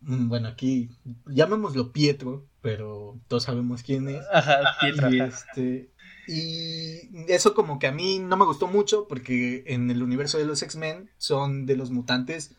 Mm, 0.03 0.29
bueno, 0.29 0.49
aquí 0.49 0.91
llamémoslo 1.27 1.93
Pietro, 1.93 2.49
pero 2.63 3.21
todos 3.29 3.45
sabemos 3.45 3.83
quién 3.83 4.09
es. 4.09 4.25
Ajá, 4.33 4.61
Pietro. 4.81 5.11
Y, 5.11 5.21
este, 5.21 5.91
y 6.33 7.11
eso 7.27 7.55
como 7.55 7.81
que 7.81 7.89
a 7.89 7.93
mí 7.93 8.21
no 8.21 8.37
me 8.37 8.45
gustó 8.45 8.69
mucho 8.69 9.09
porque 9.09 9.65
en 9.67 9.91
el 9.91 10.01
universo 10.01 10.39
de 10.39 10.45
los 10.45 10.63
X-Men 10.63 11.11
son 11.19 11.67
de 11.67 11.77
los 11.77 11.91
mutantes 11.91 12.53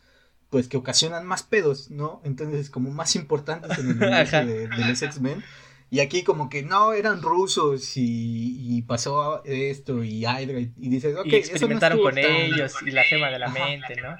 pues 0.50 0.68
que 0.68 0.76
ocasionan 0.76 1.24
más 1.24 1.42
pedos, 1.42 1.90
¿no? 1.90 2.20
Entonces 2.22 2.68
como 2.68 2.90
más 2.90 3.16
importantes 3.16 3.78
en 3.78 3.88
el 3.88 3.96
universo 3.96 4.44
de, 4.44 4.68
los 4.68 5.00
X-Men. 5.00 5.42
Y 5.88 6.00
aquí 6.00 6.22
como 6.22 6.50
que 6.50 6.62
no, 6.62 6.92
eran 6.92 7.22
rusos 7.22 7.92
y, 7.96 8.82
pasó 8.86 9.42
esto 9.46 10.04
y 10.04 10.20
Hydra 10.26 10.60
y, 10.60 10.72
dices, 10.76 11.16
ok, 11.16 11.26
y 11.26 11.36
experimentaron 11.36 12.02
con 12.02 12.18
ellos 12.18 12.74
y 12.86 12.90
la 12.90 13.04
gema 13.04 13.30
de 13.30 13.38
la 13.38 13.48
mente, 13.48 13.96
¿no? 14.02 14.18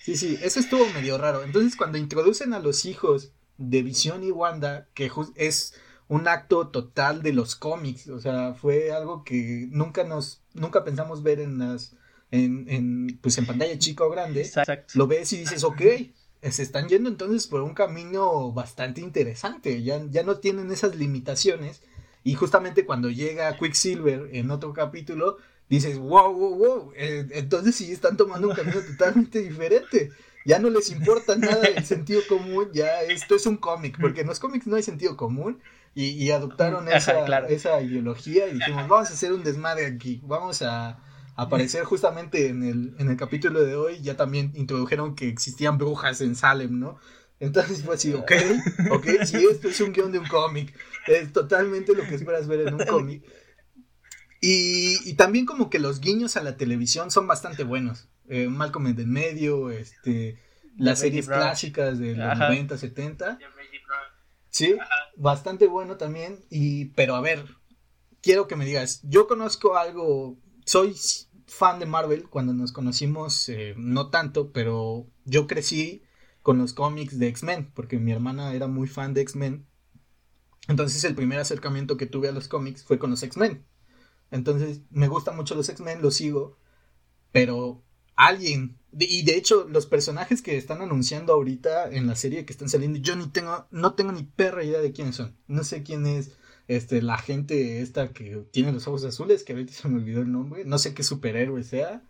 Sí, 0.00 0.16
sí, 0.16 0.38
eso 0.40 0.58
estuvo 0.58 0.86
medio 0.94 1.18
raro. 1.18 1.42
Entonces, 1.44 1.76
cuando 1.76 1.98
introducen 1.98 2.54
a 2.54 2.60
los 2.60 2.86
hijos 2.86 3.32
de 3.58 3.82
Visión 3.82 4.24
y 4.24 4.30
Wanda, 4.30 4.88
que 4.94 5.10
es 5.36 5.74
un 6.08 6.28
acto 6.28 6.68
total 6.68 7.22
de 7.22 7.32
los 7.32 7.56
cómics, 7.56 8.08
o 8.08 8.20
sea, 8.20 8.54
fue 8.54 8.92
algo 8.92 9.24
que 9.24 9.68
nunca 9.70 10.04
nos, 10.04 10.42
nunca 10.52 10.84
pensamos 10.84 11.22
ver 11.22 11.40
en 11.40 11.58
las, 11.58 11.96
en, 12.30 12.66
en 12.68 13.18
pues 13.22 13.38
en 13.38 13.46
pantalla 13.46 13.78
chica 13.78 14.04
o 14.04 14.10
grande. 14.10 14.42
Exacto. 14.42 14.92
Lo 14.96 15.06
ves 15.06 15.32
y 15.32 15.38
dices, 15.38 15.64
ok, 15.64 15.82
se 16.50 16.62
están 16.62 16.88
yendo 16.88 17.08
entonces 17.08 17.46
por 17.46 17.62
un 17.62 17.74
camino 17.74 18.52
bastante 18.52 19.00
interesante, 19.00 19.82
ya, 19.82 20.02
ya 20.10 20.22
no 20.22 20.38
tienen 20.38 20.70
esas 20.70 20.94
limitaciones. 20.96 21.82
Y 22.22 22.34
justamente 22.34 22.86
cuando 22.86 23.10
llega 23.10 23.56
Quicksilver 23.58 24.30
en 24.32 24.50
otro 24.50 24.72
capítulo, 24.72 25.38
dices, 25.68 25.98
wow, 25.98 26.32
wow, 26.32 26.54
wow, 26.54 26.92
eh, 26.96 27.26
entonces 27.32 27.74
sí 27.76 27.90
están 27.92 28.16
tomando 28.16 28.48
un 28.48 28.54
camino 28.54 28.80
totalmente 28.86 29.40
diferente. 29.40 30.10
Ya 30.46 30.58
no 30.58 30.68
les 30.68 30.90
importa 30.90 31.36
nada 31.36 31.64
el 31.64 31.84
sentido 31.84 32.20
común, 32.28 32.68
ya 32.74 33.02
esto 33.02 33.34
es 33.34 33.46
un 33.46 33.56
cómic, 33.56 33.98
porque 33.98 34.20
en 34.20 34.26
los 34.26 34.40
cómics 34.40 34.66
no 34.66 34.76
hay 34.76 34.82
sentido 34.82 35.16
común 35.16 35.60
y, 35.94 36.30
adoptaron 36.30 36.88
esa, 36.88 37.24
esa 37.46 37.80
ideología 37.80 38.48
y 38.48 38.54
dijimos, 38.54 38.88
vamos 38.88 39.10
a 39.10 39.12
hacer 39.12 39.32
un 39.32 39.44
desmadre 39.44 39.86
aquí, 39.86 40.20
vamos 40.24 40.62
a 40.62 40.98
aparecer 41.36 41.84
justamente 41.84 42.48
en 42.48 42.62
el, 42.64 42.94
en 42.98 43.10
el 43.10 43.16
capítulo 43.16 43.62
de 43.62 43.76
hoy, 43.76 44.00
ya 44.00 44.16
también 44.16 44.52
introdujeron 44.54 45.14
que 45.14 45.28
existían 45.28 45.78
brujas 45.78 46.20
en 46.20 46.34
Salem, 46.34 46.78
¿no? 46.78 46.98
Entonces 47.40 47.82
fue 47.82 47.96
así, 47.96 48.12
ok, 48.12 48.32
ok, 48.90 49.06
si 49.24 49.44
esto 49.44 49.68
es 49.68 49.80
un 49.80 49.92
guion 49.92 50.12
de 50.12 50.18
un 50.18 50.26
cómic, 50.26 50.74
es 51.06 51.32
totalmente 51.32 51.94
lo 51.94 52.04
que 52.04 52.14
esperas 52.14 52.46
ver 52.46 52.68
en 52.68 52.74
un 52.74 52.84
cómic. 52.84 53.22
Y, 54.40 55.14
también 55.14 55.46
como 55.46 55.70
que 55.70 55.78
los 55.78 56.00
guiños 56.00 56.36
a 56.36 56.42
la 56.42 56.56
televisión 56.56 57.10
son 57.10 57.26
bastante 57.26 57.64
buenos. 57.64 58.08
Eh, 58.28 58.48
Malcolm 58.48 58.88
en 58.88 58.98
el 58.98 59.06
medio, 59.06 59.70
este, 59.70 60.38
las 60.76 61.00
series 61.00 61.28
clásicas 61.28 61.98
de 61.98 62.14
los 62.14 62.38
90, 62.38 62.76
70. 62.76 63.38
Sí, 64.54 64.76
bastante 65.16 65.66
bueno 65.66 65.96
también. 65.96 66.44
Y, 66.48 66.84
pero 66.90 67.16
a 67.16 67.20
ver, 67.20 67.44
quiero 68.22 68.46
que 68.46 68.54
me 68.54 68.64
digas, 68.64 69.00
yo 69.02 69.26
conozco 69.26 69.76
algo, 69.76 70.38
soy 70.64 70.94
fan 71.48 71.80
de 71.80 71.86
Marvel 71.86 72.28
cuando 72.28 72.52
nos 72.52 72.70
conocimos, 72.70 73.48
eh, 73.48 73.74
no 73.76 74.10
tanto, 74.10 74.52
pero 74.52 75.08
yo 75.24 75.48
crecí 75.48 76.04
con 76.42 76.58
los 76.58 76.72
cómics 76.72 77.18
de 77.18 77.26
X-Men, 77.26 77.72
porque 77.74 77.98
mi 77.98 78.12
hermana 78.12 78.54
era 78.54 78.68
muy 78.68 78.86
fan 78.86 79.12
de 79.12 79.22
X-Men. 79.22 79.66
Entonces 80.68 81.02
el 81.02 81.16
primer 81.16 81.40
acercamiento 81.40 81.96
que 81.96 82.06
tuve 82.06 82.28
a 82.28 82.32
los 82.32 82.46
cómics 82.46 82.84
fue 82.84 83.00
con 83.00 83.10
los 83.10 83.24
X-Men. 83.24 83.66
Entonces, 84.30 84.82
me 84.90 85.08
gustan 85.08 85.34
mucho 85.34 85.56
los 85.56 85.68
X-Men, 85.68 86.00
los 86.00 86.14
sigo. 86.14 86.58
pero 87.32 87.83
alguien, 88.16 88.78
y 88.98 89.24
de 89.24 89.36
hecho 89.36 89.66
los 89.68 89.86
personajes 89.86 90.42
que 90.42 90.56
están 90.56 90.82
anunciando 90.82 91.32
ahorita 91.32 91.90
en 91.90 92.06
la 92.06 92.14
serie 92.14 92.44
que 92.44 92.52
están 92.52 92.68
saliendo, 92.68 92.98
yo 92.98 93.16
ni 93.16 93.26
tengo, 93.26 93.66
no 93.70 93.94
tengo 93.94 94.12
ni 94.12 94.22
perra 94.22 94.64
idea 94.64 94.80
de 94.80 94.92
quiénes 94.92 95.16
son, 95.16 95.36
no 95.46 95.64
sé 95.64 95.82
quién 95.82 96.06
es 96.06 96.32
este, 96.68 97.02
la 97.02 97.18
gente 97.18 97.80
esta 97.82 98.12
que 98.12 98.44
tiene 98.50 98.72
los 98.72 98.86
ojos 98.88 99.04
azules, 99.04 99.44
que 99.44 99.52
ahorita 99.52 99.72
se 99.74 99.88
me 99.88 99.96
olvidó 99.96 100.22
el 100.22 100.32
nombre, 100.32 100.64
no 100.64 100.78
sé 100.78 100.94
qué 100.94 101.02
superhéroe 101.02 101.64
sea, 101.64 102.02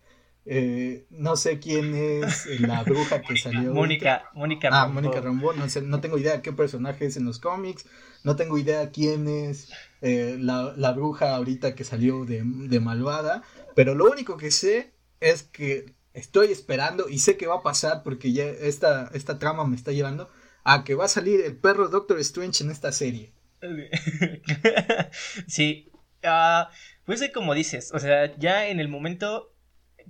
eh, 0.46 1.06
no 1.08 1.36
sé 1.36 1.58
quién 1.58 1.94
es 1.94 2.46
la 2.60 2.82
bruja 2.84 3.22
que 3.22 3.36
salió. 3.36 3.72
Mónica, 3.72 4.30
Mónica 4.34 4.68
Ah, 4.70 4.88
Mónica 4.88 5.20
Rambo. 5.20 5.54
No, 5.54 5.68
sé, 5.68 5.80
no 5.82 6.00
tengo 6.00 6.18
idea 6.18 6.42
qué 6.42 6.52
personaje 6.52 7.06
es 7.06 7.16
en 7.16 7.24
los 7.24 7.38
cómics. 7.38 7.86
No 8.24 8.36
tengo 8.36 8.58
idea 8.58 8.90
quién 8.90 9.26
es 9.26 9.72
eh, 10.02 10.36
la, 10.38 10.92
bruja 10.92 11.34
ahorita 11.34 11.74
que 11.74 11.84
salió 11.84 12.24
de, 12.24 12.42
de, 12.44 12.80
Malvada. 12.80 13.42
Pero 13.74 13.94
lo 13.94 14.10
único 14.10 14.36
que 14.36 14.50
sé 14.50 14.92
es 15.20 15.42
que 15.42 15.94
estoy 16.12 16.52
esperando 16.52 17.08
y 17.08 17.18
sé 17.18 17.36
que 17.36 17.46
va 17.46 17.56
a 17.56 17.62
pasar 17.62 18.02
porque 18.02 18.32
ya 18.32 18.44
esta, 18.44 19.10
esta 19.14 19.38
trama 19.38 19.66
me 19.66 19.76
está 19.76 19.92
llevando 19.92 20.30
a 20.64 20.84
que 20.84 20.94
va 20.94 21.06
a 21.06 21.08
salir 21.08 21.40
el 21.40 21.56
perro 21.56 21.88
Doctor 21.88 22.18
Strange 22.20 22.64
en 22.64 22.70
esta 22.70 22.92
serie. 22.92 23.32
sí. 25.46 25.90
Uh, 26.22 26.70
pues 27.04 27.22
como 27.34 27.54
dices, 27.54 27.92
o 27.92 27.98
sea, 27.98 28.34
ya 28.38 28.68
en 28.68 28.80
el 28.80 28.88
momento 28.88 29.54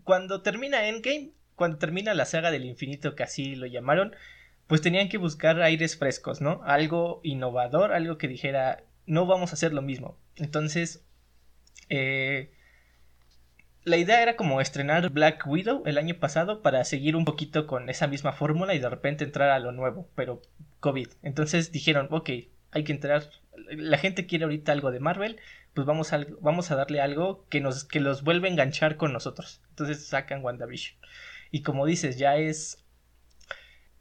cuando 0.05 0.43
termina 0.43 0.89
Endgame, 0.89 1.33
cuando 1.55 1.79
termina 1.79 2.15
la 2.15 2.25
saga 2.25 2.51
del 2.51 2.65
infinito, 2.65 3.15
que 3.15 3.23
así 3.23 3.55
lo 3.55 3.67
llamaron, 3.67 4.15
pues 4.67 4.81
tenían 4.81 5.09
que 5.09 5.19
buscar 5.19 5.61
aires 5.63 5.97
frescos, 5.97 6.41
¿no? 6.41 6.63
Algo 6.65 7.21
innovador, 7.23 7.93
algo 7.93 8.19
que 8.19 8.29
dijera, 8.29 8.85
no 9.07 9.27
vamos 9.27 9.51
a 9.51 9.55
hacer 9.55 9.73
lo 9.73 9.83
mismo. 9.83 10.19
Entonces, 10.37 11.05
eh, 11.89 12.53
la 13.85 13.99
idea 13.99 14.23
era 14.23 14.37
como 14.37 14.61
estrenar 14.61 15.11
Black 15.11 15.47
Widow 15.47 15.83
el 15.87 15.99
año 15.99 16.15
pasado 16.19 16.63
para 16.63 16.85
seguir 16.85 17.17
un 17.17 17.25
poquito 17.25 17.67
con 17.67 17.89
esa 17.89 18.07
misma 18.07 18.33
fórmula 18.33 18.75
y 18.75 18.79
de 18.79 18.89
repente 18.89 19.25
entrar 19.25 19.51
a 19.51 19.59
lo 19.59 19.73
nuevo, 19.73 20.09
pero 20.15 20.41
COVID. 20.81 21.09
Entonces 21.23 21.71
dijeron, 21.71 22.09
ok, 22.11 22.31
hay 22.71 22.85
que 22.85 22.93
entrar, 22.93 23.29
la 23.71 23.99
gente 23.99 24.27
quiere 24.27 24.45
ahorita 24.45 24.73
algo 24.73 24.91
de 24.91 25.01
Marvel, 25.01 25.39
pues 25.75 25.87
vamos 25.87 26.13
a, 26.13 26.25
vamos 26.41 26.71
a 26.71 26.77
darle 26.77 27.01
algo 27.01 27.47
que, 27.49 27.61
nos, 27.61 27.85
que 27.85 28.01
los 28.01 28.23
vuelve 28.23 28.49
a 28.49 28.53
enganchar 28.53 28.97
con 28.97 29.13
nosotros. 29.13 29.61
Entonces 29.71 30.07
sacan 30.07 30.43
WandaVision. 30.43 30.99
Y 31.51 31.63
como 31.63 31.87
dices, 31.87 32.17
ya 32.17 32.37
es... 32.37 32.85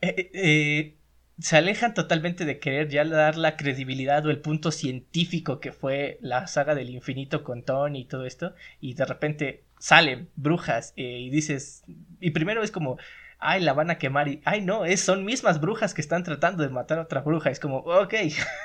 Eh, 0.01 0.15
eh, 0.17 0.31
eh, 0.33 0.97
se 1.39 1.57
alejan 1.57 1.93
totalmente 1.93 2.45
de 2.45 2.59
querer 2.59 2.89
ya 2.89 3.03
dar 3.05 3.37
la 3.37 3.57
credibilidad 3.57 4.25
o 4.25 4.29
el 4.29 4.39
punto 4.39 4.71
científico 4.71 5.59
que 5.59 5.71
fue 5.71 6.19
la 6.21 6.45
saga 6.47 6.75
del 6.75 6.91
infinito 6.91 7.43
con 7.43 7.63
Tony 7.63 8.01
y 8.01 8.05
todo 8.05 8.25
esto. 8.25 8.53
Y 8.79 8.93
de 8.93 9.05
repente 9.05 9.63
salen 9.83 10.29
brujas 10.37 10.93
y 10.95 11.29
dices... 11.29 11.83
Y 12.21 12.31
primero 12.31 12.63
es 12.63 12.71
como... 12.71 12.97
Ay, 13.37 13.61
la 13.61 13.73
van 13.73 13.91
a 13.91 13.97
quemar 13.97 14.29
y... 14.29 14.41
Ay, 14.45 14.61
no, 14.61 14.85
es, 14.85 15.01
son 15.01 15.25
mismas 15.25 15.59
brujas 15.59 15.93
que 15.93 15.99
están 15.99 16.23
tratando 16.23 16.63
de 16.63 16.69
matar 16.69 16.99
a 16.99 17.01
otra 17.01 17.19
bruja. 17.19 17.49
Es 17.49 17.59
como, 17.59 17.79
ok, 17.79 18.13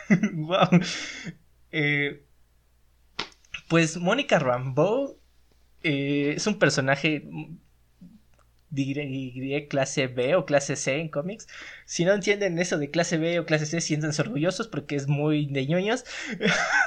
wow. 0.34 0.80
Eh, 1.72 2.24
pues 3.66 3.96
Mónica 3.96 4.38
Rambeau 4.38 5.18
eh, 5.82 6.34
es 6.36 6.46
un 6.46 6.60
personaje 6.60 7.28
diré, 8.70 9.68
clase 9.68 10.06
B 10.06 10.34
o 10.36 10.44
clase 10.44 10.76
C 10.76 11.00
en 11.00 11.08
cómics. 11.08 11.46
Si 11.84 12.04
no 12.04 12.12
entienden 12.12 12.58
eso 12.58 12.78
de 12.78 12.90
clase 12.90 13.16
B 13.16 13.38
o 13.38 13.46
clase 13.46 13.66
C, 13.66 13.80
siéntanse 13.80 14.22
orgullosos 14.22 14.68
porque 14.68 14.96
es 14.96 15.08
muy 15.08 15.46
de 15.46 15.66
ñoños. 15.66 16.04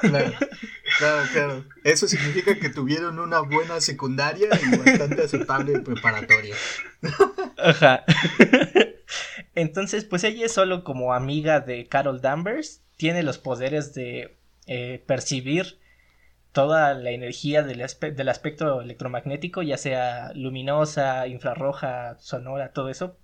Claro, 0.02 0.34
claro, 0.98 1.28
claro. 1.34 1.66
Eso 1.84 2.08
significa 2.08 2.58
que 2.60 2.70
tuvieron 2.70 3.20
una 3.20 3.42
buena 3.42 3.82
secundaria 3.82 4.50
y 4.52 4.78
bastante 4.78 5.24
aceptable 5.24 5.80
preparatoria. 5.80 6.56
Ajá. 7.58 8.04
Entonces, 9.56 10.06
pues 10.06 10.24
ella 10.24 10.46
es 10.46 10.54
solo 10.54 10.84
como 10.84 11.14
amiga 11.14 11.60
de 11.60 11.88
Carol 11.88 12.22
Danvers. 12.22 12.82
Tiene 12.98 13.24
los 13.24 13.38
poderes 13.38 13.94
de 13.94 14.38
eh, 14.68 15.04
percibir 15.08 15.81
toda 16.52 16.94
la 16.94 17.12
energía 17.12 17.64
del, 17.64 17.86
del, 18.16 18.30
aspecto 18.30 18.82
electromagnético, 18.82 19.62
ya 19.62 19.78
sea 19.78 20.32
luminosa, 20.34 21.28
infrarroja, 21.28 22.18
sonora, 22.20 22.74
todo 22.74 22.90
eso. 22.90 23.18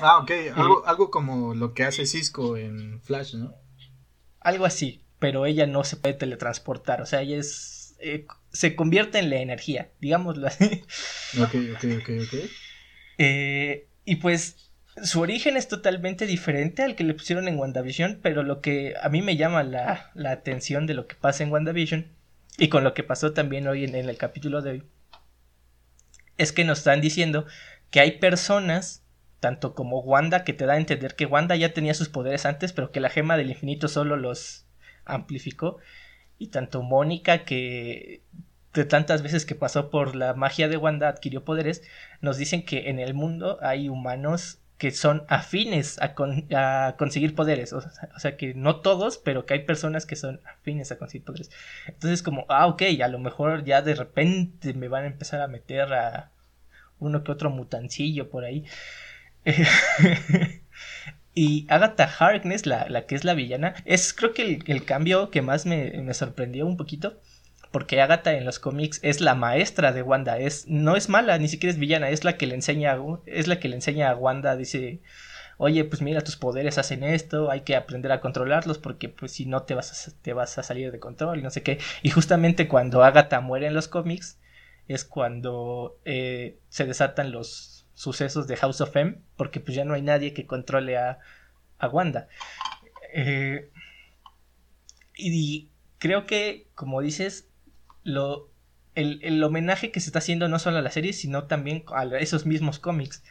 Ah, 0.00 0.18
ok, 0.18 0.30
algo, 0.54 0.86
algo 0.86 1.10
como 1.10 1.54
lo 1.54 1.74
que 1.74 1.84
hace 1.84 2.06
Cisco 2.06 2.56
en 2.56 3.00
Flash, 3.02 3.34
¿no? 3.34 3.54
Algo 4.40 4.64
así, 4.64 5.02
pero 5.18 5.46
ella 5.46 5.66
no 5.66 5.84
se 5.84 5.96
puede 5.96 6.14
teletransportar, 6.14 7.00
o 7.00 7.06
sea, 7.06 7.22
ella 7.22 7.38
es... 7.38 7.96
Eh, 7.98 8.26
se 8.52 8.76
convierte 8.76 9.18
en 9.18 9.30
la 9.30 9.36
energía, 9.36 9.90
digámoslo 10.00 10.46
así. 10.46 10.84
Ok, 11.40 11.54
ok, 11.74 11.84
ok, 12.00 12.10
ok. 12.24 12.50
Eh, 13.18 13.88
y 14.04 14.16
pues 14.16 14.70
su 15.02 15.20
origen 15.20 15.56
es 15.56 15.68
totalmente 15.68 16.26
diferente 16.26 16.82
al 16.82 16.94
que 16.94 17.04
le 17.04 17.14
pusieron 17.14 17.48
en 17.48 17.58
WandaVision, 17.58 18.20
pero 18.22 18.42
lo 18.42 18.60
que 18.60 18.94
a 19.00 19.08
mí 19.08 19.22
me 19.22 19.36
llama 19.36 19.62
la, 19.62 20.10
la 20.14 20.30
atención 20.30 20.86
de 20.86 20.94
lo 20.94 21.06
que 21.06 21.16
pasa 21.16 21.42
en 21.42 21.52
WandaVision 21.52 22.15
y 22.58 22.68
con 22.68 22.84
lo 22.84 22.94
que 22.94 23.02
pasó 23.02 23.32
también 23.32 23.66
hoy 23.68 23.84
en, 23.84 23.94
el 23.94 24.16
capítulo 24.16 24.62
de 24.62 24.70
hoy, 24.70 24.82
es 26.38 26.52
que 26.52 26.64
nos 26.64 26.78
están 26.78 27.00
diciendo 27.00 27.46
que 27.90 28.00
hay 28.00 28.18
personas, 28.18 29.04
tanto 29.40 29.74
como 29.74 30.00
Wanda, 30.00 30.44
que 30.44 30.52
te 30.52 30.66
da 30.66 30.74
a 30.74 30.78
entender 30.78 31.14
que 31.14 31.26
Wanda 31.26 31.56
ya 31.56 31.72
tenía 31.72 31.94
sus 31.94 32.08
poderes 32.08 32.46
antes, 32.46 32.72
pero 32.72 32.90
que 32.90 33.00
la 33.00 33.10
gema 33.10 33.36
del 33.36 33.50
infinito 33.50 33.88
solo 33.88 34.16
los 34.16 34.66
amplificó, 35.04 35.78
y 36.38 36.48
tanto 36.48 36.82
Mónica, 36.82 37.44
que 37.44 38.22
de 38.74 38.84
tantas 38.84 39.22
veces 39.22 39.46
que 39.46 39.54
pasó 39.54 39.90
por 39.90 40.14
la 40.14 40.34
magia 40.34 40.68
de 40.68 40.76
Wanda 40.76 41.08
adquirió 41.08 41.44
poderes, 41.44 41.82
nos 42.20 42.36
dicen 42.36 42.64
que 42.64 42.90
en 42.90 42.98
el 42.98 43.14
mundo 43.14 43.58
hay 43.62 43.88
humanos 43.88 44.60
que 44.78 44.90
son 44.90 45.24
afines 45.28 45.98
a, 46.00 46.14
conseguir 46.96 47.34
poderes. 47.34 47.72
O 47.72 47.80
sea, 48.18 48.36
que 48.36 48.54
no 48.54 48.80
todos, 48.80 49.18
pero 49.18 49.46
que 49.46 49.54
hay 49.54 49.64
personas 49.64 50.04
que 50.06 50.16
son 50.16 50.40
afines 50.44 50.92
a 50.92 50.98
conseguir 50.98 51.24
poderes. 51.24 51.50
Entonces, 51.86 52.22
como, 52.22 52.44
ah, 52.48 52.66
ok, 52.66 52.82
a 53.02 53.08
lo 53.08 53.18
mejor 53.18 53.64
ya 53.64 53.82
de 53.82 53.94
repente 53.94 54.74
me 54.74 54.88
van 54.88 55.04
a 55.04 55.08
empezar 55.08 55.40
a 55.40 55.48
meter 55.48 55.92
a 55.94 56.30
uno 56.98 57.24
que 57.24 57.32
otro 57.32 57.50
mutancillo 57.50 58.28
por 58.30 58.44
ahí. 58.44 58.64
y 61.34 61.66
Agatha 61.68 62.04
Harkness, 62.18 62.66
la, 62.66 62.88
la, 62.88 63.06
que 63.06 63.14
es 63.14 63.24
la 63.24 63.34
villana, 63.34 63.74
es 63.84 64.12
creo 64.12 64.34
que 64.34 64.60
el, 64.66 64.84
cambio 64.84 65.30
que 65.30 65.42
más 65.42 65.64
me, 65.66 65.90
me 66.02 66.14
sorprendió 66.14 66.66
un 66.66 66.76
poquito 66.76 67.20
porque 67.70 68.00
Agatha 68.00 68.34
en 68.34 68.44
los 68.44 68.58
cómics 68.58 69.00
es 69.02 69.20
la 69.20 69.34
maestra 69.34 69.92
de 69.92 70.02
Wanda, 70.02 70.38
es 70.38 70.66
no 70.68 70.96
es 70.96 71.08
mala, 71.08 71.38
ni 71.38 71.48
siquiera 71.48 71.72
es 71.72 71.78
villana, 71.78 72.10
es 72.10 72.24
la 72.24 72.36
que 72.36 72.46
le 72.46 72.54
enseña 72.54 72.96
es 73.26 73.48
la 73.48 73.58
que 73.60 73.68
le 73.68 73.76
enseña 73.76 74.10
a 74.10 74.16
Wanda, 74.16 74.56
dice, 74.56 75.00
"Oye, 75.58 75.84
pues 75.84 76.02
mira, 76.02 76.22
tus 76.22 76.36
poderes 76.36 76.78
hacen 76.78 77.02
esto, 77.02 77.50
hay 77.50 77.62
que 77.62 77.76
aprender 77.76 78.12
a 78.12 78.20
controlarlos 78.20 78.78
porque 78.78 79.08
pues 79.08 79.32
si 79.32 79.46
no 79.46 79.62
te 79.64 79.74
vas 79.74 80.08
a, 80.08 80.12
te 80.22 80.32
vas 80.32 80.58
a 80.58 80.62
salir 80.62 80.92
de 80.92 81.00
control 81.00 81.38
y 81.38 81.42
no 81.42 81.50
sé 81.50 81.62
qué." 81.62 81.78
Y 82.02 82.10
justamente 82.10 82.68
cuando 82.68 83.04
Agatha 83.04 83.40
muere 83.40 83.66
en 83.66 83.74
los 83.74 83.88
cómics 83.88 84.38
es 84.88 85.04
cuando 85.04 85.98
eh, 86.04 86.58
se 86.68 86.86
desatan 86.86 87.32
los 87.32 87.86
sucesos 87.94 88.46
de 88.46 88.56
House 88.56 88.80
of 88.80 88.94
M, 88.96 89.18
porque 89.36 89.60
pues 89.60 89.74
ya 89.74 89.84
no 89.84 89.94
hay 89.94 90.02
nadie 90.02 90.32
que 90.32 90.46
controle 90.46 90.96
a, 90.98 91.18
a 91.78 91.88
Wanda. 91.88 92.28
Eh, 93.12 93.70
y 95.16 95.70
creo 95.98 96.26
que, 96.26 96.66
como 96.74 97.00
dices, 97.00 97.48
lo, 98.06 98.48
el, 98.94 99.42
homenaje 99.42 99.90
que 99.90 100.00
se 100.00 100.08
está 100.08 100.20
haciendo 100.20 100.48
no 100.48 100.58
solo 100.58 100.78
a 100.78 100.82
la 100.82 100.90
serie, 100.90 101.12
sino 101.12 101.44
también 101.44 101.84
a 101.94 102.04
esos 102.18 102.46
mismos 102.46 102.78
cómics. 102.78 103.22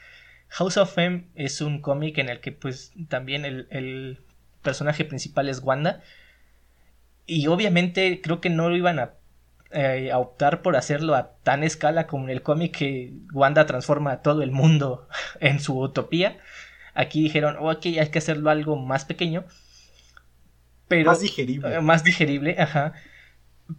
House 0.50 0.78
of 0.78 0.96
M 0.98 1.28
es 1.34 1.62
un 1.62 1.82
cómic 1.82 2.18
en 2.18 2.30
el 2.30 2.40
que 2.42 2.52
pues 2.52 2.94
también 3.08 3.46
el, 3.46 4.20
personaje 4.62 5.06
principal 5.06 5.48
es 5.48 5.62
Wanda. 5.62 6.02
Y 7.26 7.48
obviamente 7.48 8.20
creo 8.22 8.42
que 8.42 8.50
no 8.50 8.70
lo 8.70 8.76
iban 8.76 9.00
a, 9.00 9.14
eh, 9.72 10.12
a 10.12 10.18
optar 10.18 10.62
por 10.62 10.76
hacerlo 10.76 11.16
a 11.16 11.36
tan 11.44 11.64
escala 11.64 12.08
como 12.08 12.26
en 12.26 12.32
el 12.32 12.42
cómic 12.42 12.76
que 12.76 13.14
Wanda 13.32 13.66
transforma 13.66 14.12
a 14.12 14.22
todo 14.22 14.42
el 14.42 14.52
mundo 14.52 15.08
en 15.40 15.60
su 15.60 15.80
utopía. 15.80 16.38
Aquí 16.96 17.22
dijeron, 17.24 17.58
ok, 17.60 17.86
hay 17.86 18.10
que 18.10 18.20
hacerlo 18.20 18.50
algo 18.50 18.76
más 18.76 19.06
pequeño. 19.06 19.46
Pero, 20.88 21.12
más 21.12 21.22
digerible. 21.22 21.82
más 21.82 22.04
digerible, 22.04 22.56
ajá 22.60 22.94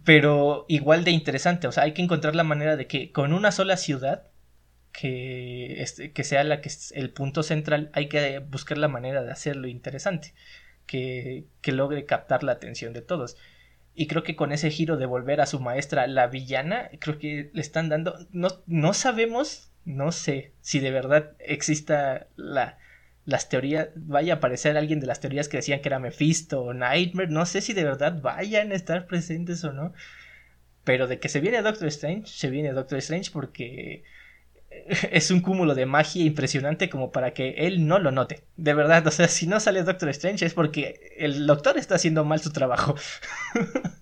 pero 0.03 0.65
igual 0.67 1.03
de 1.03 1.11
interesante. 1.11 1.67
O 1.67 1.71
sea, 1.71 1.83
hay 1.83 1.93
que 1.93 2.01
encontrar 2.01 2.35
la 2.35 2.43
manera 2.43 2.75
de 2.75 2.87
que 2.87 3.11
con 3.11 3.33
una 3.33 3.51
sola 3.51 3.77
ciudad, 3.77 4.27
que, 4.91 5.81
este, 5.81 6.11
que 6.11 6.23
sea 6.23 6.43
la 6.43 6.61
que 6.61 6.69
es 6.69 6.91
el 6.95 7.11
punto 7.11 7.43
central, 7.43 7.89
hay 7.93 8.09
que 8.09 8.39
buscar 8.39 8.77
la 8.77 8.87
manera 8.87 9.23
de 9.23 9.31
hacerlo 9.31 9.67
interesante, 9.67 10.33
que, 10.85 11.45
que 11.61 11.71
logre 11.71 12.05
captar 12.05 12.43
la 12.43 12.53
atención 12.53 12.93
de 12.93 13.01
todos. 13.01 13.37
Y 13.93 14.07
creo 14.07 14.23
que 14.23 14.35
con 14.35 14.51
ese 14.51 14.69
giro 14.69 14.97
de 14.97 15.05
volver 15.07 15.41
a 15.41 15.47
su 15.47 15.59
maestra, 15.59 16.07
la 16.07 16.27
villana, 16.27 16.89
creo 16.99 17.17
que 17.17 17.49
le 17.53 17.61
están 17.61 17.89
dando. 17.89 18.15
No, 18.31 18.49
no 18.67 18.93
sabemos, 18.93 19.71
no 19.85 20.11
sé 20.11 20.53
si 20.61 20.79
de 20.79 20.91
verdad 20.91 21.35
exista 21.39 22.27
la, 22.35 22.77
las 23.27 23.49
teorías, 23.49 23.89
vaya 23.95 24.33
a 24.33 24.37
aparecer 24.37 24.77
alguien 24.77 25.01
de 25.01 25.05
las 25.05 25.19
teorías 25.19 25.49
que 25.49 25.57
decían 25.57 25.81
que 25.81 25.89
era 25.89 25.99
Mephisto 25.99 26.61
o 26.61 26.73
Nightmare, 26.73 27.29
no 27.29 27.45
sé 27.45 27.59
si 27.59 27.73
de 27.73 27.83
verdad 27.83 28.21
vayan 28.21 28.71
a 28.71 28.75
estar 28.75 29.05
presentes 29.05 29.63
o 29.65 29.73
no, 29.73 29.93
pero 30.85 31.07
de 31.07 31.19
que 31.19 31.27
se 31.27 31.41
viene 31.41 31.61
Doctor 31.61 31.89
Strange, 31.89 32.25
se 32.25 32.49
viene 32.49 32.71
Doctor 32.71 32.97
Strange 32.99 33.31
porque 33.31 34.03
es 35.11 35.29
un 35.29 35.41
cúmulo 35.41 35.75
de 35.75 35.85
magia 35.85 36.23
impresionante 36.23 36.89
como 36.89 37.11
para 37.11 37.33
que 37.33 37.49
él 37.67 37.85
no 37.85 37.99
lo 37.99 38.11
note. 38.11 38.43
De 38.55 38.73
verdad, 38.73 39.05
o 39.05 39.11
sea, 39.11 39.27
si 39.27 39.45
no 39.45 39.59
sale 39.59 39.83
Doctor 39.83 40.07
Strange 40.09 40.45
es 40.45 40.53
porque 40.53 41.13
el 41.17 41.45
doctor 41.45 41.77
está 41.77 41.95
haciendo 41.95 42.23
mal 42.23 42.39
su 42.39 42.51
trabajo. 42.51 42.95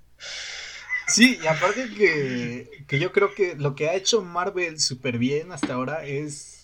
Sí, 1.08 1.40
y 1.40 1.46
aparte 1.46 1.88
que, 1.96 2.68
que 2.88 3.00
yo 3.00 3.12
creo 3.12 3.36
que 3.36 3.56
lo 3.56 3.76
que 3.76 3.90
ha 3.90 3.94
hecho 3.94 4.24
Marvel 4.24 4.80
súper 4.80 5.20
bien 5.20 5.52
hasta 5.52 5.76
ahora 5.76 6.04
es 6.04 6.55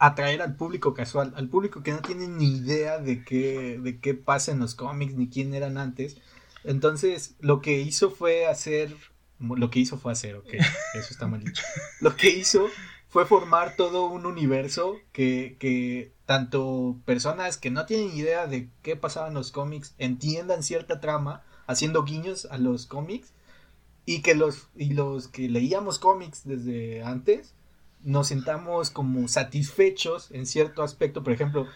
atraer 0.00 0.40
al 0.40 0.56
público 0.56 0.94
casual, 0.94 1.34
al 1.36 1.48
público 1.48 1.82
que 1.82 1.92
no 1.92 2.00
tiene 2.00 2.26
ni 2.26 2.56
idea 2.56 2.98
de 2.98 3.22
qué, 3.22 3.78
de 3.78 4.00
qué 4.00 4.14
pasa 4.14 4.50
en 4.50 4.58
los 4.58 4.74
cómics 4.74 5.14
ni 5.14 5.28
quién 5.28 5.52
eran 5.52 5.76
antes. 5.76 6.16
Entonces, 6.64 7.36
lo 7.38 7.60
que 7.60 7.80
hizo 7.80 8.10
fue 8.10 8.46
hacer, 8.46 8.96
lo 9.38 9.70
que 9.70 9.78
hizo 9.78 9.98
fue 9.98 10.12
hacer, 10.12 10.36
ok, 10.36 10.54
eso 10.94 11.08
está 11.10 11.26
mal 11.26 11.44
dicho. 11.44 11.62
Lo 12.00 12.16
que 12.16 12.30
hizo 12.30 12.66
fue 13.08 13.26
formar 13.26 13.76
todo 13.76 14.06
un 14.06 14.24
universo 14.24 14.96
que, 15.12 15.56
que 15.60 16.14
tanto 16.24 16.96
personas 17.04 17.58
que 17.58 17.70
no 17.70 17.84
tienen 17.84 18.16
idea 18.16 18.46
de 18.46 18.70
qué 18.80 18.96
pasaba 18.96 19.28
en 19.28 19.34
los 19.34 19.52
cómics 19.52 19.94
entiendan 19.98 20.62
cierta 20.62 21.00
trama, 21.00 21.44
haciendo 21.66 22.04
guiños 22.04 22.46
a 22.50 22.56
los 22.56 22.86
cómics, 22.86 23.34
y 24.06 24.22
que 24.22 24.34
los, 24.34 24.68
y 24.74 24.94
los 24.94 25.28
que 25.28 25.50
leíamos 25.50 25.98
cómics 25.98 26.40
desde 26.46 27.02
antes 27.02 27.54
nos 28.02 28.28
sentamos 28.28 28.90
como 28.90 29.28
satisfechos 29.28 30.30
en 30.30 30.46
cierto 30.46 30.82
aspecto, 30.82 31.22
por 31.22 31.32
ejemplo, 31.32 31.66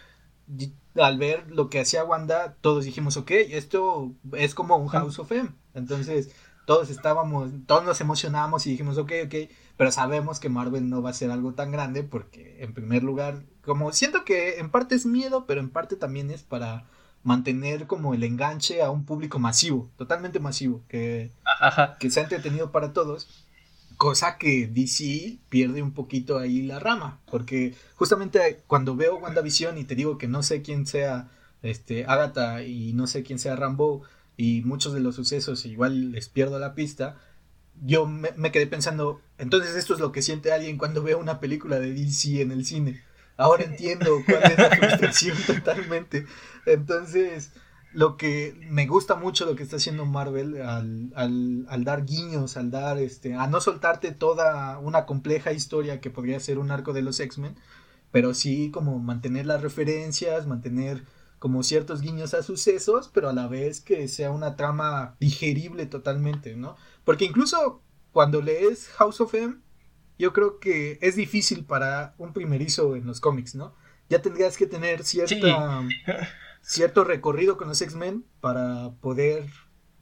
al 0.97 1.19
ver 1.19 1.51
lo 1.51 1.69
que 1.71 1.81
hacía 1.81 2.05
Wanda, 2.05 2.57
todos 2.61 2.85
dijimos, 2.85 3.17
ok, 3.17 3.31
esto 3.31 4.13
es 4.33 4.55
como 4.55 4.77
un 4.77 4.89
House 4.89 5.19
of 5.19 5.33
M. 5.33 5.51
Entonces, 5.75 6.31
todos 6.67 6.91
estábamos, 6.91 7.51
todos 7.67 7.85
nos 7.85 8.01
emocionamos 8.01 8.67
y 8.67 8.71
dijimos, 8.71 8.97
ok, 8.99 9.13
ok, 9.27 9.35
pero 9.77 9.91
sabemos 9.91 10.41
que 10.41 10.49
Marvel 10.49 10.89
no 10.89 11.03
va 11.03 11.11
a 11.11 11.15
ser 11.15 11.31
algo 11.31 11.55
tan 11.55 11.73
grande 11.73 12.03
porque, 12.03 12.63
en 12.63 12.75
primer 12.75 13.03
lugar, 13.03 13.45
como 13.63 13.93
siento 13.93 14.25
que 14.25 14.59
en 14.59 14.71
parte 14.71 14.95
es 14.95 15.07
miedo, 15.07 15.47
pero 15.47 15.61
en 15.61 15.71
parte 15.71 15.97
también 15.97 16.31
es 16.31 16.43
para 16.43 16.87
mantener 17.23 17.87
como 17.87 18.15
el 18.15 18.23
enganche 18.23 18.83
a 18.83 18.91
un 18.91 19.05
público 19.05 19.39
masivo, 19.39 19.91
totalmente 19.97 20.41
masivo, 20.41 20.83
que, 20.89 21.33
que 21.99 22.11
se 22.11 22.21
ha 22.21 22.23
entretenido 22.23 22.71
para 22.71 22.93
todos. 22.93 23.47
Cosa 23.96 24.38
que 24.38 24.66
DC 24.66 25.38
pierde 25.48 25.83
un 25.83 25.92
poquito 25.92 26.38
ahí 26.38 26.62
la 26.62 26.78
rama. 26.78 27.20
Porque 27.30 27.74
justamente 27.94 28.62
cuando 28.66 28.96
veo 28.96 29.16
WandaVision 29.16 29.78
y 29.78 29.85
te 29.85 29.94
digo 29.94 30.18
que 30.18 30.28
no 30.28 30.42
sé 30.42 30.62
quién 30.62 30.87
sea 30.87 31.28
este, 31.62 32.04
Agatha 32.07 32.62
y 32.62 32.92
no 32.92 33.07
sé 33.07 33.22
quién 33.22 33.38
sea 33.38 33.57
Rambo 33.57 34.02
y 34.37 34.62
muchos 34.62 34.92
de 34.92 35.00
los 35.00 35.14
sucesos 35.14 35.64
igual 35.64 36.12
les 36.12 36.28
pierdo 36.28 36.59
la 36.59 36.74
pista, 36.74 37.16
yo 37.83 38.07
me, 38.07 38.30
me, 38.37 38.52
quedé 38.52 38.66
pensando, 38.66 39.20
entonces 39.38 39.74
esto 39.74 39.94
es 39.94 40.00
lo 40.00 40.12
que 40.12 40.22
siente 40.22 40.52
alguien 40.52 40.78
cuando 40.78 41.02
ve 41.02 41.14
una 41.14 41.40
película 41.40 41.80
de 41.80 41.92
DC 41.92 42.40
en 42.40 42.52
el 42.52 42.64
cine. 42.64 43.02
Ahora 43.37 43.64
entiendo 43.64 44.22
cuál 44.26 44.44
es 44.44 44.59
la 44.59 44.70
frustración 44.70 45.37
totalmente. 45.46 46.26
Entonces, 46.66 47.50
lo 47.94 48.16
que 48.16 48.57
me 48.68 48.87
gusta 48.87 49.14
mucho 49.14 49.46
lo 49.46 49.54
que 49.54 49.62
está 49.62 49.76
haciendo 49.76 50.04
Marvel 50.04 50.61
al, 50.61 51.12
al, 51.14 51.64
al, 51.68 51.85
dar 51.85 52.04
guiños, 52.04 52.57
al 52.57 52.72
dar 52.72 52.98
este, 52.98 53.35
a 53.35 53.46
no 53.46 53.61
soltarte 53.61 54.11
toda 54.11 54.78
una 54.78 55.07
compleja 55.07 55.52
historia 55.52 56.00
que 56.00 56.11
podría 56.11 56.40
ser 56.40 56.59
un 56.59 56.72
arco 56.72 56.92
de 56.92 57.02
los 57.02 57.20
X-Men, 57.20 57.57
pero 58.11 58.35
sí 58.35 58.72
como 58.72 58.98
mantener 58.98 59.46
las 59.46 59.62
referencias, 59.62 60.46
mantener 60.46 61.04
como 61.38 61.62
ciertos 61.62 62.00
guiños 62.00 62.35
a 62.35 62.42
sucesos, 62.42 63.11
pero 63.14 63.28
a 63.28 63.33
la 63.33 63.46
vez 63.46 63.80
que 63.80 64.09
sea 64.09 64.33
una 64.33 64.57
trama 64.57 65.14
digerible 65.20 65.87
totalmente, 65.87 66.57
¿no? 66.57 66.76
Porque 67.04 67.26
incluso 67.26 67.80
cuando 68.11 68.42
lees 68.42 68.88
House 68.96 69.20
of 69.20 69.35
M, 69.35 69.57
yo 70.18 70.33
creo 70.33 70.59
que 70.59 70.98
es 71.00 71.14
difícil 71.14 71.64
para 71.64 72.14
un 72.18 72.33
primerizo 72.33 72.96
en 72.96 73.07
los 73.07 73.20
cómics, 73.20 73.54
¿no? 73.54 73.72
Ya 74.09 74.20
tendrías 74.20 74.57
que 74.57 74.66
tener 74.66 75.04
cierta 75.04 75.83
cierto 76.64 77.05
recorrido 77.05 77.57
con 77.57 77.68
los 77.68 77.81
X-Men 77.81 78.24
para 78.40 78.92
poder 79.00 79.46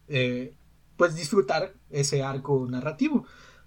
eh, 0.09 0.55
pues 0.96 1.16
disfrutar 1.16 1.75
ese 1.90 2.22
arco 2.22 2.66
narrativo. 2.70 3.27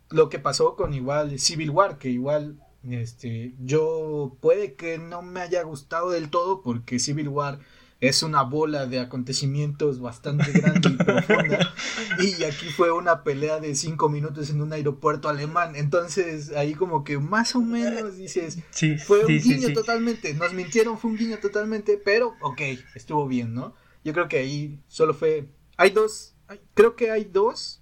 Lo 0.09 0.29
que 0.29 0.39
pasó 0.39 0.75
con 0.75 0.93
igual 0.93 1.37
Civil 1.39 1.71
War, 1.71 1.97
que 1.97 2.09
igual 2.09 2.59
este 2.83 3.55
yo 3.59 4.37
puede 4.41 4.75
que 4.75 4.99
no 4.99 5.21
me 5.23 5.41
haya 5.41 5.63
gustado 5.63 6.11
del 6.11 6.29
todo 6.29 6.61
porque 6.61 6.99
Civil 6.99 7.29
War 7.29 7.59
es 8.01 8.23
una 8.23 8.43
bola 8.43 8.85
de 8.85 8.99
acontecimientos 8.99 9.99
bastante 9.99 10.51
grande 10.51 10.89
y 10.89 10.97
profunda. 10.97 11.73
Y 12.19 12.43
aquí 12.43 12.69
fue 12.69 12.91
una 12.91 13.23
pelea 13.23 13.59
de 13.59 13.75
cinco 13.75 14.09
minutos 14.09 14.49
en 14.49 14.61
un 14.61 14.71
aeropuerto 14.73 15.27
alemán. 15.27 15.75
Entonces, 15.75 16.51
ahí 16.51 16.73
como 16.73 17.03
que 17.03 17.17
más 17.17 17.55
o 17.55 17.61
menos 17.61 18.17
dices, 18.17 18.59
fue 19.05 19.25
un 19.25 19.37
guiño 19.39 19.73
totalmente. 19.73 20.33
Nos 20.33 20.53
mintieron, 20.53 20.97
fue 20.97 21.11
un 21.11 21.17
guiño 21.17 21.37
totalmente, 21.39 21.97
pero 22.03 22.35
ok, 22.41 22.61
estuvo 22.95 23.27
bien, 23.27 23.53
¿no? 23.53 23.73
Yo 24.03 24.13
creo 24.13 24.27
que 24.27 24.37
ahí 24.37 24.79
solo 24.87 25.13
fue. 25.13 25.49
Hay 25.77 25.89
dos, 25.89 26.35
creo 26.73 26.95
que 26.95 27.11
hay 27.11 27.25
dos. 27.25 27.81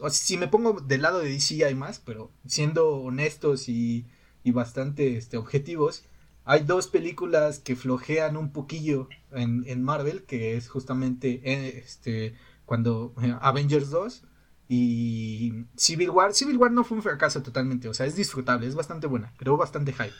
O 0.00 0.10
si 0.10 0.36
me 0.36 0.48
pongo 0.48 0.80
del 0.80 1.02
lado 1.02 1.18
de 1.18 1.28
DC 1.28 1.64
hay 1.64 1.74
más, 1.74 1.98
pero 1.98 2.30
siendo 2.46 2.88
honestos 2.96 3.68
y, 3.68 4.06
y 4.44 4.52
bastante 4.52 5.16
este, 5.16 5.36
objetivos, 5.36 6.04
hay 6.48 6.60
dos 6.64 6.88
películas 6.88 7.58
que 7.58 7.76
flojean 7.76 8.38
un 8.38 8.52
poquillo 8.52 9.10
en, 9.32 9.82
Marvel, 9.82 10.22
que 10.24 10.56
es 10.56 10.70
justamente 10.70 11.42
eh, 11.44 11.82
este, 11.84 12.36
cuando 12.64 13.12
eh, 13.22 13.36
Avengers 13.42 13.90
2 13.90 14.24
y 14.66 15.66
Civil 15.76 16.08
War. 16.08 16.32
Civil 16.32 16.56
War 16.56 16.72
no 16.72 16.84
fue 16.84 16.96
un 16.96 17.02
fracaso 17.02 17.42
totalmente, 17.42 17.86
o 17.86 17.92
sea, 17.92 18.06
es 18.06 18.16
disfrutable, 18.16 18.66
es 18.66 18.74
bastante 18.74 19.06
buena, 19.06 19.34
creó 19.36 19.58
bastante 19.58 19.92
hype. 19.92 20.14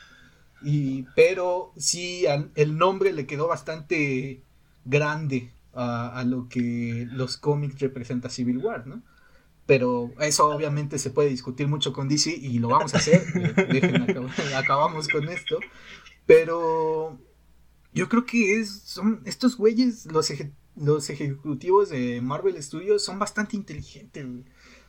Y, 0.61 1.07
pero 1.17 1.73
sí, 1.79 2.27
el 2.57 2.77
nombre 2.77 3.15
le 3.15 3.27
quedó 3.27 3.49
bastante 3.49 4.43
grande 4.85 5.55
a, 5.73 6.25
lo 6.27 6.47
que 6.51 7.09
los 7.11 7.39
cómics 7.39 7.81
representa 7.81 8.29
Civil 8.29 8.59
War, 8.59 8.87
¿no? 8.87 9.03
Pero 9.65 10.13
eso 10.21 10.49
obviamente 10.49 10.99
se 10.99 11.09
puede 11.09 11.31
discutir 11.31 11.69
mucho 11.69 11.95
con 11.95 12.07
DC 12.07 12.31
y 12.31 12.59
lo 12.59 12.69
vamos 12.69 12.95
a 12.95 12.99
hacer. 12.99 13.23
acabamos 14.57 15.09
con 15.09 15.27
esto. 15.31 15.59
Pero 16.29 17.19
yo 17.95 18.11
creo 18.11 18.27
que 18.27 18.61
es, 18.61 18.83
son 18.83 19.23
estos 19.25 19.57
güeyes, 19.57 20.05
los, 20.13 20.31
los 20.77 21.09
ejecutivos 21.09 21.89
de 21.89 22.21
Marvel 22.21 22.63
Studios 22.63 23.03
son 23.03 23.19
bastante 23.19 23.57
inteligentes, 23.57 24.27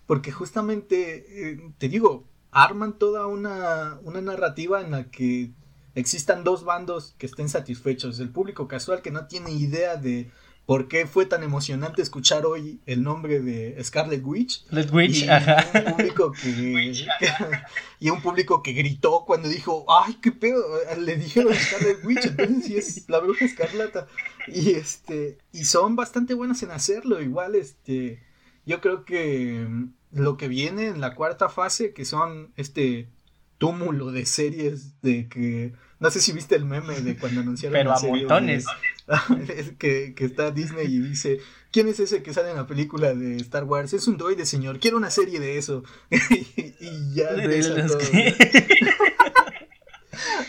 Porque 0.06 0.34
justamente, 0.34 1.52
eh, 1.52 1.72
te 1.78 1.88
digo, 1.88 2.28
arman 2.52 3.00
toda 3.00 3.26
una, 3.28 4.02
una 4.04 4.20
narrativa 4.20 4.82
en 4.82 4.92
la 4.92 5.10
que 5.10 5.54
existan 5.96 6.44
dos 6.44 6.66
bandos 6.66 7.16
que 7.18 7.28
estén 7.28 7.48
satisfechos. 7.48 8.20
El 8.20 8.32
público 8.32 8.68
casual 8.68 9.02
que 9.02 9.12
no 9.12 9.28
tiene 9.28 9.52
idea 9.52 9.96
de 9.96 10.30
por 10.70 10.88
qué 10.88 11.08
fue 11.08 11.26
tan 11.26 11.42
emocionante 11.42 12.04
escuchar 12.04 12.46
hoy 12.46 12.80
el 12.86 13.02
nombre 13.02 13.40
de 13.40 13.84
Scarlet 13.84 14.24
Witch. 14.24 14.66
Scarlet 14.66 14.94
Witch, 14.94 15.24
y 15.24 15.28
ajá. 15.28 15.66
Un 15.74 15.94
público 15.96 16.32
que, 16.32 17.08
y 18.00 18.10
un 18.12 18.22
público 18.22 18.62
que 18.62 18.74
gritó 18.74 19.24
cuando 19.26 19.50
dijo, 19.50 19.84
ay, 19.90 20.20
qué 20.22 20.32
pedo, 20.32 20.64
le 21.00 21.16
dijeron 21.16 21.56
Scarlet 21.56 22.06
Witch, 22.06 22.26
entonces 22.28 22.66
sí 22.66 22.78
es 22.78 23.10
la 23.10 23.18
bruja 23.18 23.46
escarlata. 23.46 24.06
Y 24.46 24.74
este, 24.74 25.40
y 25.52 25.66
son 25.66 25.96
bastante 25.96 26.36
buenas 26.36 26.62
en 26.62 26.70
hacerlo, 26.70 27.20
igual 27.20 27.56
este, 27.56 28.22
yo 28.64 28.80
creo 28.80 29.06
que 29.06 29.68
lo 30.12 30.38
que 30.38 30.48
viene 30.48 30.86
en 30.86 31.02
la 31.02 31.16
cuarta 31.16 31.50
fase, 31.50 31.94
que 31.94 32.06
son 32.06 32.54
este 32.58 33.10
túmulo 33.58 34.12
de 34.12 34.28
series 34.28 35.02
de 35.02 35.28
que 35.30 35.74
no 36.00 36.10
sé 36.12 36.22
si 36.22 36.32
viste 36.32 36.56
el 36.56 36.64
meme 36.64 37.02
de 37.02 37.18
cuando 37.18 37.42
anunciaron 37.42 37.74
Pero 37.74 37.92
a 37.94 38.00
montones. 38.00 38.66
que, 39.80 40.14
que, 40.16 40.26
está 40.26 40.52
Disney 40.52 40.86
y 40.86 41.00
dice, 41.00 41.40
¿quién 41.72 41.88
es 41.88 42.00
ese 42.00 42.22
que 42.22 42.34
sale 42.34 42.52
en 42.52 42.58
la 42.58 42.68
película 42.68 43.14
de 43.14 43.38
Star 43.38 43.64
Wars? 43.64 43.94
Es 43.94 44.08
un 44.08 44.18
droide, 44.18 44.46
señor, 44.46 44.80
quiero 44.80 44.98
una 44.98 45.10
serie 45.10 45.40
de 45.40 45.58
eso. 45.58 45.84
y, 46.10 47.14
ya 47.14 47.30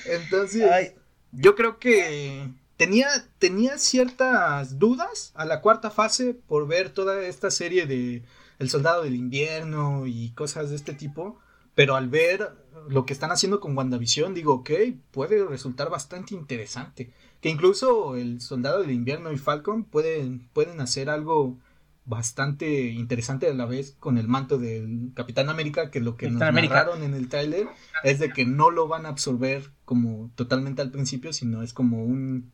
Entonces, 0.07 0.93
yo 1.33 1.55
creo 1.55 1.79
que 1.79 2.51
tenía, 2.77 3.09
tenía 3.39 3.79
ciertas 3.79 4.79
dudas 4.79 5.33
a 5.35 5.45
la 5.45 5.61
cuarta 5.61 5.91
fase 5.91 6.35
por 6.35 6.67
ver 6.67 6.91
toda 6.91 7.23
esta 7.23 7.51
serie 7.51 7.87
de 7.87 8.25
El 8.59 8.69
Soldado 8.69 9.05
del 9.05 9.15
Invierno 9.15 10.07
y 10.07 10.33
cosas 10.33 10.71
de 10.71 10.77
este 10.77 10.93
tipo, 10.93 11.39
pero 11.75 11.95
al 11.95 12.09
ver 12.09 12.51
lo 12.89 13.07
que 13.07 13.13
están 13.13 13.31
haciendo 13.31 13.61
con 13.61 13.77
WandaVision, 13.77 14.35
digo, 14.35 14.55
ok, 14.55 14.71
puede 15.13 15.45
resultar 15.47 15.89
bastante 15.89 16.35
interesante 16.35 17.13
que 17.41 17.49
incluso 17.49 18.17
el 18.17 18.41
Soldado 18.41 18.81
del 18.81 18.91
Invierno 18.91 19.33
y 19.33 19.39
Falcon 19.39 19.85
pueden, 19.85 20.49
pueden 20.53 20.81
hacer 20.81 21.09
algo 21.09 21.59
bastante 22.05 22.89
interesante 22.89 23.49
a 23.49 23.55
la 23.55 23.67
vez 23.67 23.97
con 24.01 24.19
el 24.19 24.27
manto 24.27 24.59
del 24.59 25.13
Capitán 25.15 25.49
América, 25.49 25.91
que 25.91 26.01
lo 26.01 26.17
que 26.17 26.31
nos 26.31 26.41
narraron 26.41 27.03
en 27.03 27.15
el 27.15 27.29
tráiler 27.29 27.69
es 28.03 28.19
de 28.19 28.31
que 28.31 28.45
no 28.45 28.71
lo 28.71 28.89
van 28.89 29.07
a 29.07 29.11
absorber 29.11 29.71
como 29.85 30.31
totalmente 30.35 30.83
al 30.83 30.91
principio, 30.91 31.33
sino 31.33 31.63
es 31.63 31.73
como 31.73 32.05
un, 32.05 32.51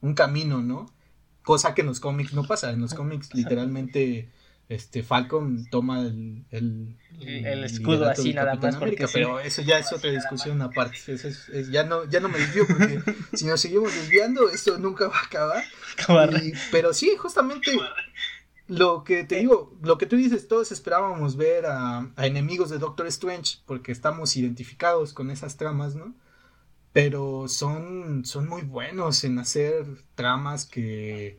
un 0.00 0.14
camino, 0.14 0.62
¿no? 0.62 0.86
Cosa 1.42 1.74
que 1.74 1.82
en 1.82 1.88
los 1.88 2.00
cómics 2.00 2.32
no 2.32 2.44
pasa, 2.44 2.70
en 2.70 2.80
los 2.80 2.94
cómics 2.94 3.34
literalmente 3.34 4.30
este 4.68 5.02
Falcon 5.02 5.66
toma 5.70 6.00
el, 6.00 6.44
el, 6.50 6.96
el 7.20 7.64
escudo 7.64 8.08
así 8.08 8.34
nada 8.34 8.56
más 8.56 8.74
América, 8.74 9.06
pero 9.12 9.38
eso 9.38 9.62
ya 9.62 9.78
es 9.78 9.92
otra 9.92 10.10
discusión 10.10 10.60
aparte 10.60 10.98
eso 11.06 11.28
es, 11.28 11.70
ya 11.70 11.84
no 11.84 12.04
ya 12.04 12.18
no 12.18 12.28
me 12.28 12.38
desvío 12.38 12.66
porque 12.66 13.00
si 13.34 13.46
nos 13.46 13.60
seguimos 13.60 13.94
desviando 13.94 14.48
esto 14.48 14.78
nunca 14.78 15.08
va 15.08 15.16
a 15.16 15.24
acabar. 15.24 15.64
Pero 16.72 16.92
sí 16.92 17.12
justamente 17.16 17.78
lo 18.66 19.04
que 19.04 19.22
te 19.22 19.36
digo 19.36 19.72
lo 19.82 19.98
que 19.98 20.06
tú 20.06 20.16
dices 20.16 20.48
todos 20.48 20.72
esperábamos 20.72 21.36
ver 21.36 21.66
a, 21.66 22.10
a 22.16 22.26
enemigos 22.26 22.68
de 22.68 22.78
Doctor 22.78 23.06
Strange 23.06 23.58
porque 23.66 23.92
estamos 23.92 24.36
identificados 24.36 25.12
con 25.12 25.30
esas 25.30 25.56
tramas 25.56 25.94
no 25.94 26.12
pero 26.92 27.46
son 27.46 28.24
son 28.24 28.48
muy 28.48 28.62
buenos 28.62 29.22
en 29.22 29.38
hacer 29.38 29.86
tramas 30.16 30.66
que 30.66 31.38